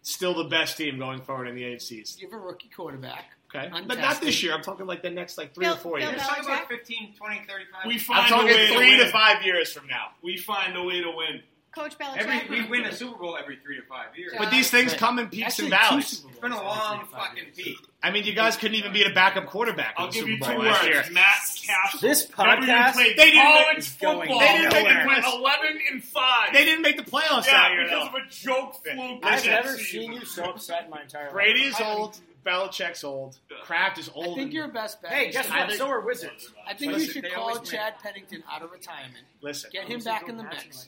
still 0.02 0.34
the 0.34 0.44
best 0.46 0.78
team 0.78 0.98
going 0.98 1.22
forward 1.22 1.48
in 1.48 1.56
the 1.56 1.64
AFCs? 1.64 2.20
You 2.20 2.30
have 2.30 2.40
a 2.40 2.44
rookie 2.44 2.70
quarterback. 2.76 3.26
Okay, 3.56 3.70
but 3.88 4.00
not 4.00 4.20
this 4.22 4.42
year. 4.42 4.54
I'm 4.54 4.62
talking 4.64 4.86
like 4.86 5.02
the 5.02 5.10
next 5.10 5.38
like 5.38 5.54
three 5.54 5.66
Bill- 5.66 5.76
or 5.76 5.78
four 5.78 5.98
Bill 6.00 6.10
years. 6.10 6.22
You're 6.22 6.28
talking 6.28 6.46
about 6.46 6.68
15, 6.70 7.14
20, 7.16 7.36
35. 7.48 7.86
We 7.86 7.94
I'm 7.94 8.00
find 8.00 8.26
a 8.26 8.30
talking 8.30 8.48
way 8.48 8.68
three 8.76 8.92
to 8.92 8.98
to 8.98 9.04
win. 9.04 9.12
five 9.12 9.44
years 9.44 9.72
from 9.72 9.88
now. 9.88 10.08
We 10.22 10.38
find 10.38 10.76
a 10.76 10.84
way 10.84 11.02
to 11.02 11.12
win. 11.12 11.42
Coach 11.76 11.98
Belichick. 11.98 12.18
Every, 12.18 12.62
we 12.62 12.70
win 12.70 12.86
a 12.86 12.94
Super 12.94 13.18
Bowl 13.18 13.36
every 13.36 13.56
three 13.56 13.78
to 13.78 13.82
five 13.88 14.16
years. 14.16 14.34
But 14.38 14.52
these 14.52 14.70
things 14.70 14.92
Right. 14.92 15.00
come 15.00 15.18
in 15.18 15.28
peaks 15.30 15.48
Actually, 15.60 15.66
and 15.72 15.72
valleys. 15.72 16.24
It's 16.30 16.40
been 16.40 16.52
a 16.52 16.56
long 16.62 17.00
three 17.00 17.08
to 17.08 17.12
five 17.12 17.22
fucking 17.30 17.44
years. 17.46 17.56
peak. 17.58 17.78
I 18.04 18.12
mean, 18.12 18.26
you 18.26 18.34
guys 18.34 18.58
couldn't 18.58 18.76
even 18.76 18.94
beat 18.94 19.08
a 19.08 19.10
backup 19.10 19.48
quarterback. 19.48 19.96
I'll 19.98 20.06
the 20.06 20.14
give 20.14 20.26
Super 20.26 20.30
you 20.52 20.58
two 20.60 20.62
last 20.68 20.84
words. 20.84 20.94
year. 20.94 21.04
Matt 21.14 21.34
Cassel. 21.66 22.00
This 22.00 22.28
podcast 22.28 22.96
They 22.96 23.14
didn't 23.16 23.42
college 23.42 23.76
make- 23.78 23.84
football. 23.86 24.40
They 24.40 24.48
didn't 24.58 24.74
make 24.74 24.88
the 24.88 24.94
playoffs. 24.94 25.36
11 25.40 25.80
and 25.92 26.04
5. 26.04 26.54
They 26.54 26.66
didn't 26.66 26.82
make 26.84 26.98
the 26.98 27.04
playoffs 27.12 27.46
that 27.46 27.70
yeah, 27.72 27.72
year, 27.72 27.84
because 27.86 28.10
though. 28.12 28.20
of 28.20 28.24
a 28.24 28.30
joke 28.30 28.84
fluke. 28.84 29.20
I've 29.26 29.44
never 29.46 29.76
seen 29.80 30.14
you 30.14 30.26
so 30.26 30.44
upset 30.44 30.84
in 30.86 30.90
my 30.92 31.02
entire 31.02 31.24
life. 31.24 31.34
Brady's 31.34 31.82
I- 31.82 31.92
old. 31.92 32.20
Belichick's 32.44 33.04
old. 33.04 33.38
Kraft 33.64 33.98
is 33.98 34.10
old. 34.14 34.38
I 34.38 34.42
think 34.42 34.54
your 34.54 34.68
best 34.68 35.02
bet. 35.02 35.12
Hey, 35.12 35.28
is 35.30 35.36
guess 35.36 35.46
to- 35.48 35.52
what? 35.54 35.72
So 35.74 35.88
are 35.88 36.02
Wizards. 36.02 36.52
I 36.68 36.74
think 36.74 36.92
Listen, 36.94 37.08
you 37.08 37.14
should 37.14 37.24
they 37.24 37.30
call 37.30 37.44
always 37.44 37.60
win. 37.60 37.66
Chad 37.66 37.94
Pennington 38.02 38.44
out 38.52 38.62
of 38.62 38.72
retirement. 38.72 39.26
Listen, 39.42 39.70
Get 39.74 39.88
him 39.88 40.02
back 40.02 40.28
in 40.30 40.38
the 40.38 40.44
mix. 40.44 40.88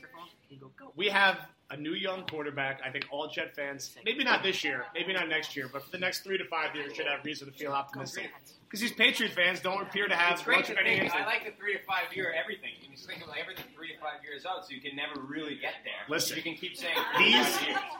we 0.95 1.07
have 1.07 1.39
a 1.71 1.77
new 1.77 1.93
young 1.93 2.25
quarterback. 2.27 2.81
I 2.85 2.91
think 2.91 3.05
all 3.09 3.27
Jet 3.27 3.55
fans, 3.55 3.95
maybe 4.05 4.23
not 4.23 4.43
this 4.43 4.63
year, 4.63 4.85
maybe 4.93 5.13
not 5.13 5.27
next 5.29 5.55
year, 5.55 5.67
but 5.71 5.83
for 5.83 5.91
the 5.91 5.97
next 5.97 6.19
three 6.23 6.37
to 6.37 6.45
five 6.45 6.75
years, 6.75 6.95
should 6.95 7.07
have 7.07 7.23
reason 7.25 7.47
to 7.51 7.53
feel 7.57 7.71
optimistic. 7.71 8.31
Because 8.75 8.89
these 8.89 8.97
Patriot 8.97 9.31
fans 9.31 9.61
don't 9.61 9.81
appear 9.83 10.05
to 10.05 10.13
have 10.15 10.33
It's 10.33 10.43
great 10.43 10.57
much 10.57 10.65
to 10.67 10.73
of 10.73 10.79
any 10.79 10.99
think. 10.99 11.15
I 11.15 11.25
like 11.25 11.45
the 11.45 11.51
three 11.57 11.77
to 11.77 11.79
five 11.87 12.13
year 12.13 12.35
everything. 12.37 12.71
You 12.81 12.87
can 12.87 12.95
just 12.97 13.07
think 13.07 13.21
of 13.21 13.29
like 13.29 13.39
everything 13.39 13.63
three 13.73 13.93
to 13.95 13.99
five 14.01 14.19
years 14.21 14.45
out, 14.45 14.65
so 14.67 14.73
you 14.73 14.81
can 14.81 14.97
never 14.97 15.17
really 15.21 15.55
get 15.55 15.75
there. 15.85 15.93
Listen. 16.09 16.35
you 16.35 16.43
can 16.43 16.55
keep 16.55 16.75
saying 16.75 16.91
These 17.17 17.47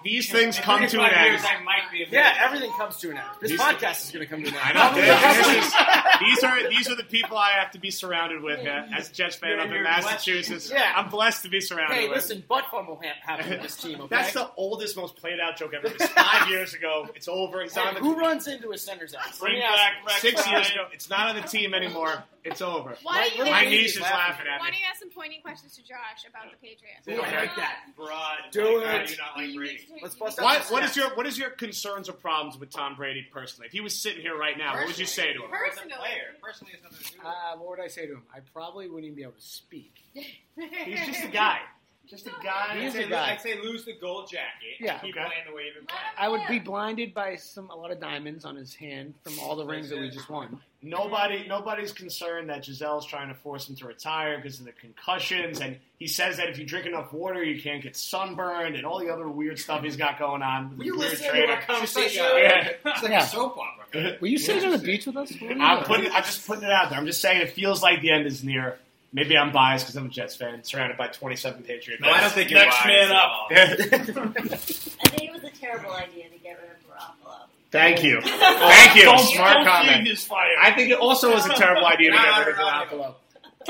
these 0.03 0.29
things 0.29 0.59
come 0.59 0.85
to 0.85 0.99
an 0.99 1.13
end. 1.13 1.31
Years, 1.31 1.45
I 1.45 1.63
might 1.63 1.89
be. 1.93 2.05
Yeah, 2.11 2.33
everything 2.43 2.71
comes 2.77 2.97
to 2.97 3.11
an 3.11 3.15
end. 3.17 3.25
This 3.39 3.51
These- 3.51 3.59
podcast 3.61 4.03
is 4.03 4.11
going 4.11 4.25
to 4.25 4.29
come 4.29 4.43
to 4.43 4.49
an 4.49 4.53
end. 4.55 4.77
I 4.77 4.91
know. 4.91 4.95
This 4.99 5.73
these 6.19 6.43
are 6.43 6.69
these 6.69 6.89
are 6.89 6.95
the 6.95 7.03
people 7.05 7.37
I 7.37 7.51
have 7.51 7.71
to 7.71 7.79
be 7.79 7.89
surrounded 7.89 8.41
with 8.43 8.59
yeah, 8.61 8.89
as 8.97 9.09
a 9.09 9.13
Jets 9.13 9.37
fan 9.37 9.51
You're- 9.51 9.61
up 9.63 9.71
in 9.71 9.81
Massachusetts. 9.81 10.69
Yeah. 10.69 10.91
I'm 10.93 11.09
blessed 11.09 11.43
to 11.43 11.49
be 11.49 11.61
surrounded 11.61 11.95
Hey, 11.95 12.07
with. 12.09 12.17
listen, 12.17 12.43
butt 12.49 12.65
fun 12.69 12.85
will 12.85 12.99
ha- 13.23 13.37
with 13.37 13.61
this 13.61 13.77
team. 13.77 13.95
Okay. 14.05 14.13
That's 14.13 14.33
the 14.33 14.49
oldest, 14.57 14.97
most 14.97 15.15
played 15.15 15.39
out 15.39 15.55
joke 15.57 15.73
ever. 15.73 15.87
It 15.87 15.97
was 15.99 16.09
five 16.09 16.49
years 16.49 16.73
ago. 16.73 17.07
It's 17.15 17.29
over. 17.29 17.61
It's 17.61 17.75
Hey, 17.75 17.81
on 17.87 17.93
the 17.93 18.01
who 18.01 18.17
runs 18.19 18.47
into 18.49 18.71
a 18.71 18.77
center's 18.77 19.13
ass? 19.13 19.39
Bring 19.39 19.61
back 19.61 19.69
ask 19.71 20.01
you. 20.01 20.05
Rex 20.07 20.21
six 20.43 20.51
years 20.51 20.64
Ryan. 20.75 20.87
It's 20.93 21.09
not 21.09 21.27
on 21.29 21.35
the 21.35 21.47
team 21.47 21.73
anymore. 21.73 22.23
It's 22.43 22.61
over. 22.61 22.95
Why 23.01 23.27
don't 23.27 23.37
you 23.37 23.45
My 23.51 23.61
ask- 23.61 23.69
niece 23.69 23.95
is 23.95 24.01
laughing 24.01 24.45
at 24.47 24.59
Why 24.59 24.67
me. 24.67 24.71
don't 24.73 24.79
you 24.81 24.85
ask 24.89 24.99
some 24.99 25.09
pointing 25.09 25.41
questions 25.41 25.75
to 25.77 25.81
Josh 25.81 26.25
about 26.29 26.51
the 26.51 26.57
Patriots? 26.57 27.07
Ooh, 27.07 27.13
I 27.13 27.41
like 27.41 27.55
that. 27.55 27.79
Broad. 27.95 28.37
Do 28.51 28.83
like, 28.83 29.01
it. 29.01 29.07
do 29.09 29.15
not 29.17 29.35
like 29.37 29.55
Brady? 29.55 29.79
Let's 30.01 30.13
bust 30.15 30.37
out 30.39 30.45
What, 30.45 30.67
the 30.67 30.73
what 30.73 30.83
is 30.83 30.95
your 30.95 31.09
what 31.15 31.25
is 31.25 31.37
your 31.39 31.49
concerns 31.49 32.07
or 32.07 32.13
problems 32.13 32.57
with 32.59 32.69
Tom 32.69 32.95
Brady 32.95 33.25
personally? 33.33 33.65
If 33.67 33.73
he 33.73 33.81
was 33.81 33.99
sitting 33.99 34.21
here 34.21 34.37
right 34.37 34.57
now, 34.57 34.75
what 34.75 34.87
would 34.87 34.99
you 34.99 35.05
say 35.07 35.33
to 35.33 35.43
him? 35.43 35.49
Personally. 35.49 35.93
Player. 35.97 36.35
Personally, 36.41 36.73
it's 36.75 36.83
nothing 36.83 36.97
to 36.99 37.11
do 37.13 37.17
with 37.17 37.25
it. 37.25 37.29
Uh, 37.53 37.57
what 37.57 37.69
would 37.69 37.79
I 37.79 37.87
say 37.87 38.05
to 38.05 38.13
him? 38.13 38.23
I 38.33 38.39
probably 38.53 38.87
wouldn't 38.87 39.05
even 39.05 39.15
be 39.15 39.23
able 39.23 39.33
to 39.33 39.41
speak. 39.41 39.93
He's 40.13 41.05
just 41.07 41.23
a 41.23 41.27
guy. 41.29 41.59
Just 42.09 42.27
a 42.27 42.31
guy. 42.43 42.77
He 42.79 42.85
is 42.85 42.95
I'd 42.95 42.99
a 42.99 43.03
say, 43.03 43.09
guy. 43.09 43.31
I'd 43.31 43.41
say 43.41 43.61
lose 43.61 43.83
the 43.85 43.93
gold 43.99 44.29
jacket. 44.29 44.75
Yeah. 44.79 44.99
Keep 44.99 45.15
Okay. 45.17 45.25
playing 45.25 45.43
the 45.49 45.55
way 45.55 45.63
you've 45.65 45.75
been 45.75 45.85
playing. 45.87 46.01
I 46.17 46.29
would 46.29 46.41
be 46.47 46.59
blinded 46.59 47.13
by 47.13 47.35
some 47.35 47.69
a 47.71 47.75
lot 47.75 47.91
of 47.91 47.99
diamonds 47.99 48.45
on 48.45 48.55
his 48.55 48.75
hand 48.75 49.13
from 49.23 49.39
all 49.39 49.55
the 49.55 49.65
rings 49.65 49.89
that 49.89 49.99
we 49.99 50.09
just 50.09 50.29
won. 50.29 50.59
Nobody, 50.83 51.47
nobody's 51.47 51.91
concerned 51.91 52.49
that 52.49 52.61
Gisele's 52.63 53.05
trying 53.07 53.29
to 53.29 53.33
force 53.33 53.67
him 53.67 53.75
to 53.77 53.87
retire 53.87 54.37
because 54.37 54.59
of 54.59 54.65
the 54.67 54.71
concussions, 54.71 55.59
and 55.59 55.77
he 55.97 56.05
says 56.05 56.37
that 56.37 56.47
if 56.49 56.59
you 56.59 56.65
drink 56.65 56.85
enough 56.85 57.11
water, 57.11 57.43
you 57.43 57.59
can't 57.59 57.81
get 57.81 57.95
sunburned, 57.97 58.75
and 58.75 58.85
all 58.85 58.99
the 58.99 59.09
other 59.11 59.27
weird 59.27 59.57
stuff 59.57 59.81
he's 59.83 59.97
got 59.97 60.19
going 60.19 60.43
on. 60.43 60.69
with 60.69 60.79
the 60.79 60.85
You 60.85 60.97
weird 60.97 61.11
listen 61.11 61.25
to 61.25 61.31
trainer. 61.31 61.53
our 61.53 61.61
conversation. 61.63 62.23
Yeah. 62.23 62.69
It's 62.85 63.01
like 63.01 63.11
Yeah. 63.11 63.23
a 63.23 63.27
soap 63.27 63.57
opera. 63.57 64.17
Were 64.21 64.27
you 64.27 64.37
sitting 64.37 64.63
on 64.65 64.71
the 64.73 64.77
beach 64.85 65.07
with 65.07 65.17
us? 65.17 65.31
What 65.31 65.41
were 65.41 65.53
you 65.55 65.61
I'm 65.63 65.83
putting, 65.85 66.11
I'm 66.11 66.23
just 66.23 66.45
putting 66.45 66.65
it 66.65 66.71
out 66.71 66.89
there. 66.91 66.99
I'm 66.99 67.05
just 67.07 67.21
saying 67.21 67.41
it 67.41 67.51
feels 67.51 67.81
like 67.81 68.01
the 68.01 68.11
end 68.11 68.27
is 68.27 68.43
near. 68.43 68.77
Maybe 69.15 69.37
I'm 69.37 69.53
biased 69.53 69.85
because 69.85 69.95
I'm 69.95 70.07
a 70.07 70.09
Jets 70.09 70.35
fan, 70.35 70.61
surrounded 70.65 70.97
by 70.97 71.07
27 71.07 71.63
Patriots. 71.63 72.03
No, 72.03 72.09
I 72.11 72.19
don't 72.19 72.33
think 72.33 72.51
you're 72.51 72.59
Next 72.59 72.83
biased 72.83 73.09
man 73.09 73.11
up. 73.15 73.47
I 73.49 75.07
think 75.07 75.23
it 75.23 75.31
was 75.31 75.43
a 75.45 75.49
terrible 75.51 75.91
idea 75.91 76.29
to 76.29 76.37
get 76.39 76.59
rid 76.61 76.69
of 76.71 76.77
Garoppolo. 76.85 77.37
Thank 77.71 78.03
you. 78.03 78.19
Thank 78.23 78.95
you. 78.97 79.03
Don't, 79.05 79.19
Smart 79.19 79.53
don't 79.55 79.65
comment. 79.67 80.05
feed 80.05 80.19
fire. 80.19 80.55
I 80.61 80.71
think 80.71 80.91
it 80.91 80.99
also 80.99 81.31
was 81.33 81.45
a 81.45 81.53
terrible 81.53 81.85
idea 81.85 82.11
to 82.11 82.17
get 82.17 82.39
rid 82.45 82.49
of 82.49 82.57
No, 82.57 82.65
no, 82.65 82.85
Garoppolo. 82.85 83.15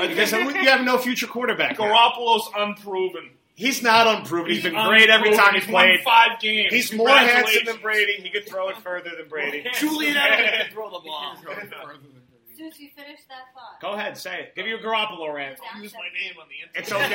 Because 0.08 0.32
you 0.32 0.68
have 0.68 0.84
no 0.84 0.98
future 0.98 1.28
quarterback. 1.28 1.78
now. 1.78 1.84
Garoppolo's 1.86 2.50
unproven. 2.56 3.30
He's 3.54 3.82
not 3.82 4.06
unproven. 4.18 4.50
He's 4.50 4.62
been 4.64 4.74
great 4.74 5.08
every 5.08 5.32
time 5.34 5.54
he 5.54 5.60
He's 5.60 5.68
won 5.72 5.84
played. 5.84 6.00
five 6.00 6.40
games. 6.40 6.74
He's 6.74 6.92
more 6.92 7.08
handsome 7.08 7.64
than 7.64 7.78
Brady. 7.80 8.20
He 8.20 8.30
could 8.30 8.46
throw 8.48 8.68
it 8.68 8.76
further 8.78 9.10
than 9.16 9.28
Brady. 9.28 9.64
Julian 9.78 10.14
Edelman 10.16 10.58
can 10.60 10.72
throw 10.72 10.90
the 10.90 10.98
ball. 11.06 11.36
Since 12.56 12.78
you 12.80 12.88
finished 12.96 13.28
that 13.28 13.52
thought. 13.54 13.78
Go 13.80 13.92
ahead, 13.92 14.16
say 14.16 14.40
it. 14.40 14.54
Give 14.54 14.66
you 14.66 14.76
a 14.76 14.80
Garoppolo 14.80 15.32
rant. 15.34 15.58
Use 15.80 15.92
my 15.94 16.08
name 16.14 16.34
on 16.40 16.46
the 16.48 16.56
internet. 16.64 16.76
It's 16.76 16.92
okay. 16.92 17.06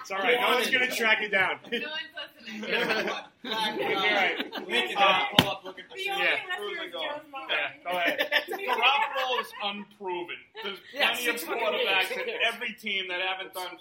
it's 0.00 0.10
all 0.10 0.18
right. 0.18 0.40
No 0.40 0.50
one's 0.56 0.70
going 0.70 0.88
to 0.88 0.94
track 0.94 1.20
you 1.20 1.28
down. 1.28 1.58
No 1.70 1.78
one's 1.78 2.14
listening. 2.14 2.62
You're 2.70 3.50
right. 3.52 4.36
Lincoln 4.68 4.96
Uh, 4.96 5.00
uh, 5.00 5.24
pull 5.38 5.48
up 5.50 5.64
looking 5.64 5.84
for 5.90 5.96
The 5.96 6.04
some- 6.04 6.14
only 6.14 6.26
Yeah. 6.26 6.38
listener 6.46 6.84
is 6.86 6.92
Joe's 6.92 7.26
mom. 7.30 7.48
Yeah, 7.50 7.72
go 7.84 7.90
ahead. 7.98 8.18
Garoppolo's 8.48 9.52
unproven. 9.64 10.36
There's 10.62 10.78
Yeah, 10.94 11.10
plenty 11.14 11.28
of 11.28 11.36
quarterbacks 11.42 12.12
at 12.18 12.28
every 12.54 12.72
team 12.74 13.08
that 13.08 13.20
haven't 13.20 13.52
done 13.54 13.76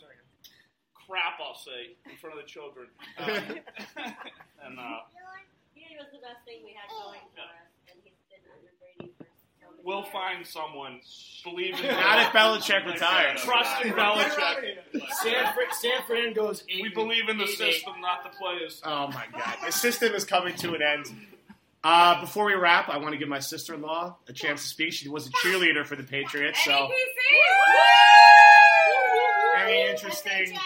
crap, 1.07 1.39
I'll 1.41 1.55
say, 1.57 1.95
in 2.09 2.17
front 2.17 2.35
of 2.37 2.41
the 2.41 2.47
children. 2.49 2.87
Uh, 3.17 3.23
and 4.65 4.77
uh, 4.79 4.99
He 5.73 5.95
was 5.97 6.07
the 6.13 6.19
best 6.21 6.45
thing 6.45 6.61
we 6.63 6.73
had 6.77 6.85
going 6.89 7.19
for 7.33 7.41
us, 7.41 7.49
and 7.89 7.97
he's 8.05 8.13
been 8.29 8.45
under 8.45 8.69
Brady 8.77 9.09
for 9.17 9.25
so 9.89 9.95
many 9.95 10.01
we'll 10.01 10.03
find 10.03 10.45
someone. 10.45 10.99
Believe 11.43 11.79
in 11.79 11.87
Not 11.87 12.19
if 12.19 12.27
Belichick 12.27 12.85
retires. 12.85 13.41
Trust 13.41 13.85
in 13.85 13.93
Belichick. 13.93 14.77
San, 15.21 15.53
Fran, 15.53 15.67
San 15.71 16.03
Fran 16.05 16.33
goes 16.33 16.63
eight. 16.69 16.81
We 16.81 16.89
believe 16.89 17.29
in 17.29 17.37
the 17.37 17.43
eight, 17.43 17.61
eight. 17.61 17.73
system, 17.75 18.01
not 18.01 18.23
the 18.23 18.29
players. 18.37 18.81
Oh 18.83 19.07
my 19.07 19.25
God! 19.31 19.55
The 19.65 19.71
system 19.71 20.13
is 20.13 20.25
coming 20.25 20.55
to 20.57 20.75
an 20.75 20.81
end. 20.81 21.05
Uh, 21.81 22.19
before 22.19 22.45
we 22.45 22.55
wrap, 22.55 22.89
I 22.89 22.97
want 22.97 23.13
to 23.13 23.17
give 23.17 23.29
my 23.29 23.39
sister-in-law 23.39 24.17
a 24.27 24.33
chance 24.33 24.63
to 24.63 24.67
speak. 24.67 24.91
She 24.91 25.07
was 25.07 25.27
a 25.27 25.29
cheerleader 25.29 25.85
for 25.85 25.95
the 25.95 26.03
Patriots, 26.03 26.63
so 26.65 26.89
any 29.59 29.89
interesting, 29.89 30.57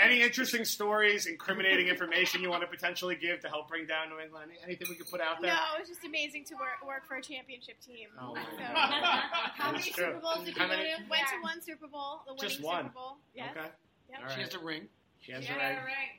any 0.00 0.22
interesting 0.22 0.64
stories, 0.64 1.26
incriminating 1.26 1.88
information 1.88 2.42
you 2.42 2.50
want 2.50 2.62
to 2.62 2.66
potentially 2.66 3.14
give 3.16 3.40
to 3.40 3.48
help 3.48 3.68
bring 3.68 3.86
down 3.86 4.08
New 4.10 4.18
England? 4.20 4.50
Anything 4.64 4.88
we 4.90 4.96
could 4.96 5.08
put 5.10 5.20
out 5.20 5.40
there? 5.40 5.52
No, 5.52 5.60
it 5.76 5.80
was 5.80 5.88
just 5.88 6.04
amazing 6.04 6.44
to 6.46 6.54
work, 6.54 6.84
work 6.86 7.06
for 7.06 7.16
a 7.16 7.22
championship 7.22 7.80
team. 7.80 8.08
Oh, 8.20 8.34
my 8.34 8.42
So- 8.42 8.48
How 8.64 9.72
many. 9.72 9.82
Super 9.82 10.18
Bowls 10.20 10.44
did 10.44 10.56
you 10.56 10.62
How 10.62 10.68
go 10.68 10.76
to? 10.76 10.82
Went 11.10 11.26
to 11.28 11.42
one 11.42 11.60
Super 11.62 11.86
Bowl, 11.86 12.22
the 12.26 12.34
winning 12.34 12.48
Just 12.48 12.62
one. 12.62 12.84
Super 12.84 12.94
Bowl. 12.94 13.16
Yes. 13.34 13.50
Okay. 13.56 13.66
Yep. 14.10 14.20
All 14.28 14.34
She 14.34 14.40
has 14.42 14.54
a 14.54 14.58
ring. 14.58 14.88
She 15.20 15.32
has 15.32 15.44
She 15.44 15.52
a 15.52 15.56
ring. 15.56 15.76
a 15.78 15.84
ring. 15.84 16.10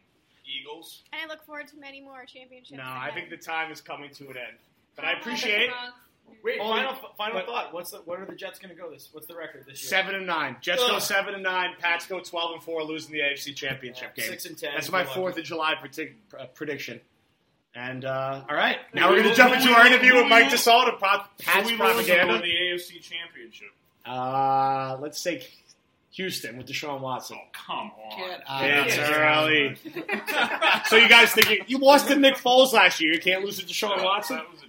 Eagles. 0.45 1.03
And 1.13 1.21
I 1.29 1.33
look 1.33 1.43
forward 1.45 1.67
to 1.69 1.77
many 1.77 2.01
more 2.01 2.25
championships. 2.25 2.77
No, 2.77 2.83
I 2.83 3.11
think 3.13 3.29
the 3.29 3.37
time 3.37 3.71
is 3.71 3.81
coming 3.81 4.11
to 4.15 4.23
an 4.29 4.37
end. 4.37 4.57
But 4.95 5.05
I 5.05 5.13
appreciate 5.13 5.69
Wait, 6.43 6.59
Only- 6.59 6.81
final 6.83 6.95
final 7.17 7.37
but- 7.39 7.45
thought. 7.45 7.73
What's 7.73 7.91
the 7.91 7.97
what 7.99 8.19
are 8.19 8.25
the 8.25 8.35
Jets 8.35 8.59
going 8.59 8.75
to 8.75 8.81
go 8.81 8.91
this? 8.91 9.07
What's 9.13 9.27
the 9.27 9.35
record 9.35 9.63
this 9.65 9.81
year? 9.81 9.89
seven 9.89 10.15
and 10.15 10.27
nine. 10.27 10.57
Jets 10.61 10.85
go 10.85 10.99
seven 10.99 11.33
and 11.35 11.43
nine. 11.43 11.71
Pats 11.79 12.05
go 12.05 12.19
twelve 12.19 12.51
and 12.53 12.61
four, 12.61 12.83
losing 12.83 13.13
the 13.13 13.19
AFC 13.19 13.55
Championship 13.55 14.13
game. 14.15 14.25
Six 14.27 14.45
and 14.45 14.57
ten. 14.57 14.71
That's 14.73 14.91
my 14.91 15.05
Fourth 15.05 15.37
of 15.37 15.43
July 15.45 15.75
predict, 15.79 16.33
uh, 16.37 16.45
prediction. 16.47 16.99
And 17.75 18.03
uh, 18.05 18.43
all 18.49 18.55
right, 18.55 18.77
now 18.93 19.09
we're 19.09 19.17
going 19.21 19.29
to 19.29 19.35
jump 19.35 19.53
into 19.55 19.69
we- 19.69 19.73
our 19.73 19.81
who 19.83 19.87
interview 19.87 20.13
we- 20.15 20.21
with 20.21 20.29
Mike 20.29 20.47
DeSalto, 20.49 20.99
Pop, 20.99 21.31
Who 21.39 21.43
Pats 21.45 21.55
we 21.71 21.77
losing 21.77 21.77
propaganda. 21.77 22.37
the 22.39 22.53
AFC 22.53 23.01
Championship? 23.01 23.69
Uh, 24.05 24.97
let's 24.99 25.19
say 25.19 25.47
Houston 26.11 26.57
with 26.57 26.67
Deshaun 26.67 26.99
Watson. 26.99 27.37
Oh, 27.41 27.47
come 27.53 27.91
on. 28.11 28.19
Get 28.19 28.43
out 28.47 28.87
It's 28.87 28.97
of 28.97 29.07
here. 29.07 29.15
early. 29.15 29.75
so 30.87 30.97
you 30.97 31.07
guys 31.09 31.31
think 31.31 31.49
you, 31.49 31.63
you 31.67 31.77
lost 31.79 32.09
to 32.09 32.15
Nick 32.15 32.35
Foles 32.35 32.73
last 32.73 32.99
year? 33.01 33.13
You 33.13 33.19
can't 33.21 33.43
lose 33.43 33.57
to 33.59 33.65
Deshaun 33.65 34.03
Watson? 34.03 34.35
That 34.37 34.51
was 34.51 34.61
a 34.61 34.67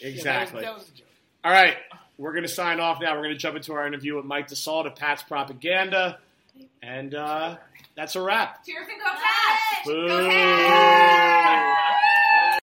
joke. 0.00 0.08
Exactly. 0.10 0.62
That 0.62 0.74
was, 0.74 0.84
that 0.84 0.88
was 0.88 0.96
a 0.96 0.98
joke. 0.98 1.06
All 1.44 1.52
right, 1.52 1.76
we're 2.18 2.32
going 2.32 2.42
to 2.42 2.48
sign 2.48 2.80
off 2.80 3.00
now. 3.00 3.14
We're 3.14 3.22
going 3.22 3.34
to 3.34 3.38
jump 3.38 3.56
into 3.56 3.72
our 3.72 3.86
interview 3.86 4.16
with 4.16 4.24
Mike 4.24 4.48
Dussault 4.48 4.86
of 4.86 4.96
Pat's 4.96 5.22
Propaganda, 5.22 6.18
and 6.82 7.14
uh, 7.14 7.56
that's 7.96 8.16
a 8.16 8.22
wrap. 8.22 8.64
Cheers 8.64 8.86
and 8.90 9.00
go 9.00 9.06
Pats! 9.06 9.86
Boo. 9.86 10.08
Go 10.08 10.28
Pats! 10.28 12.19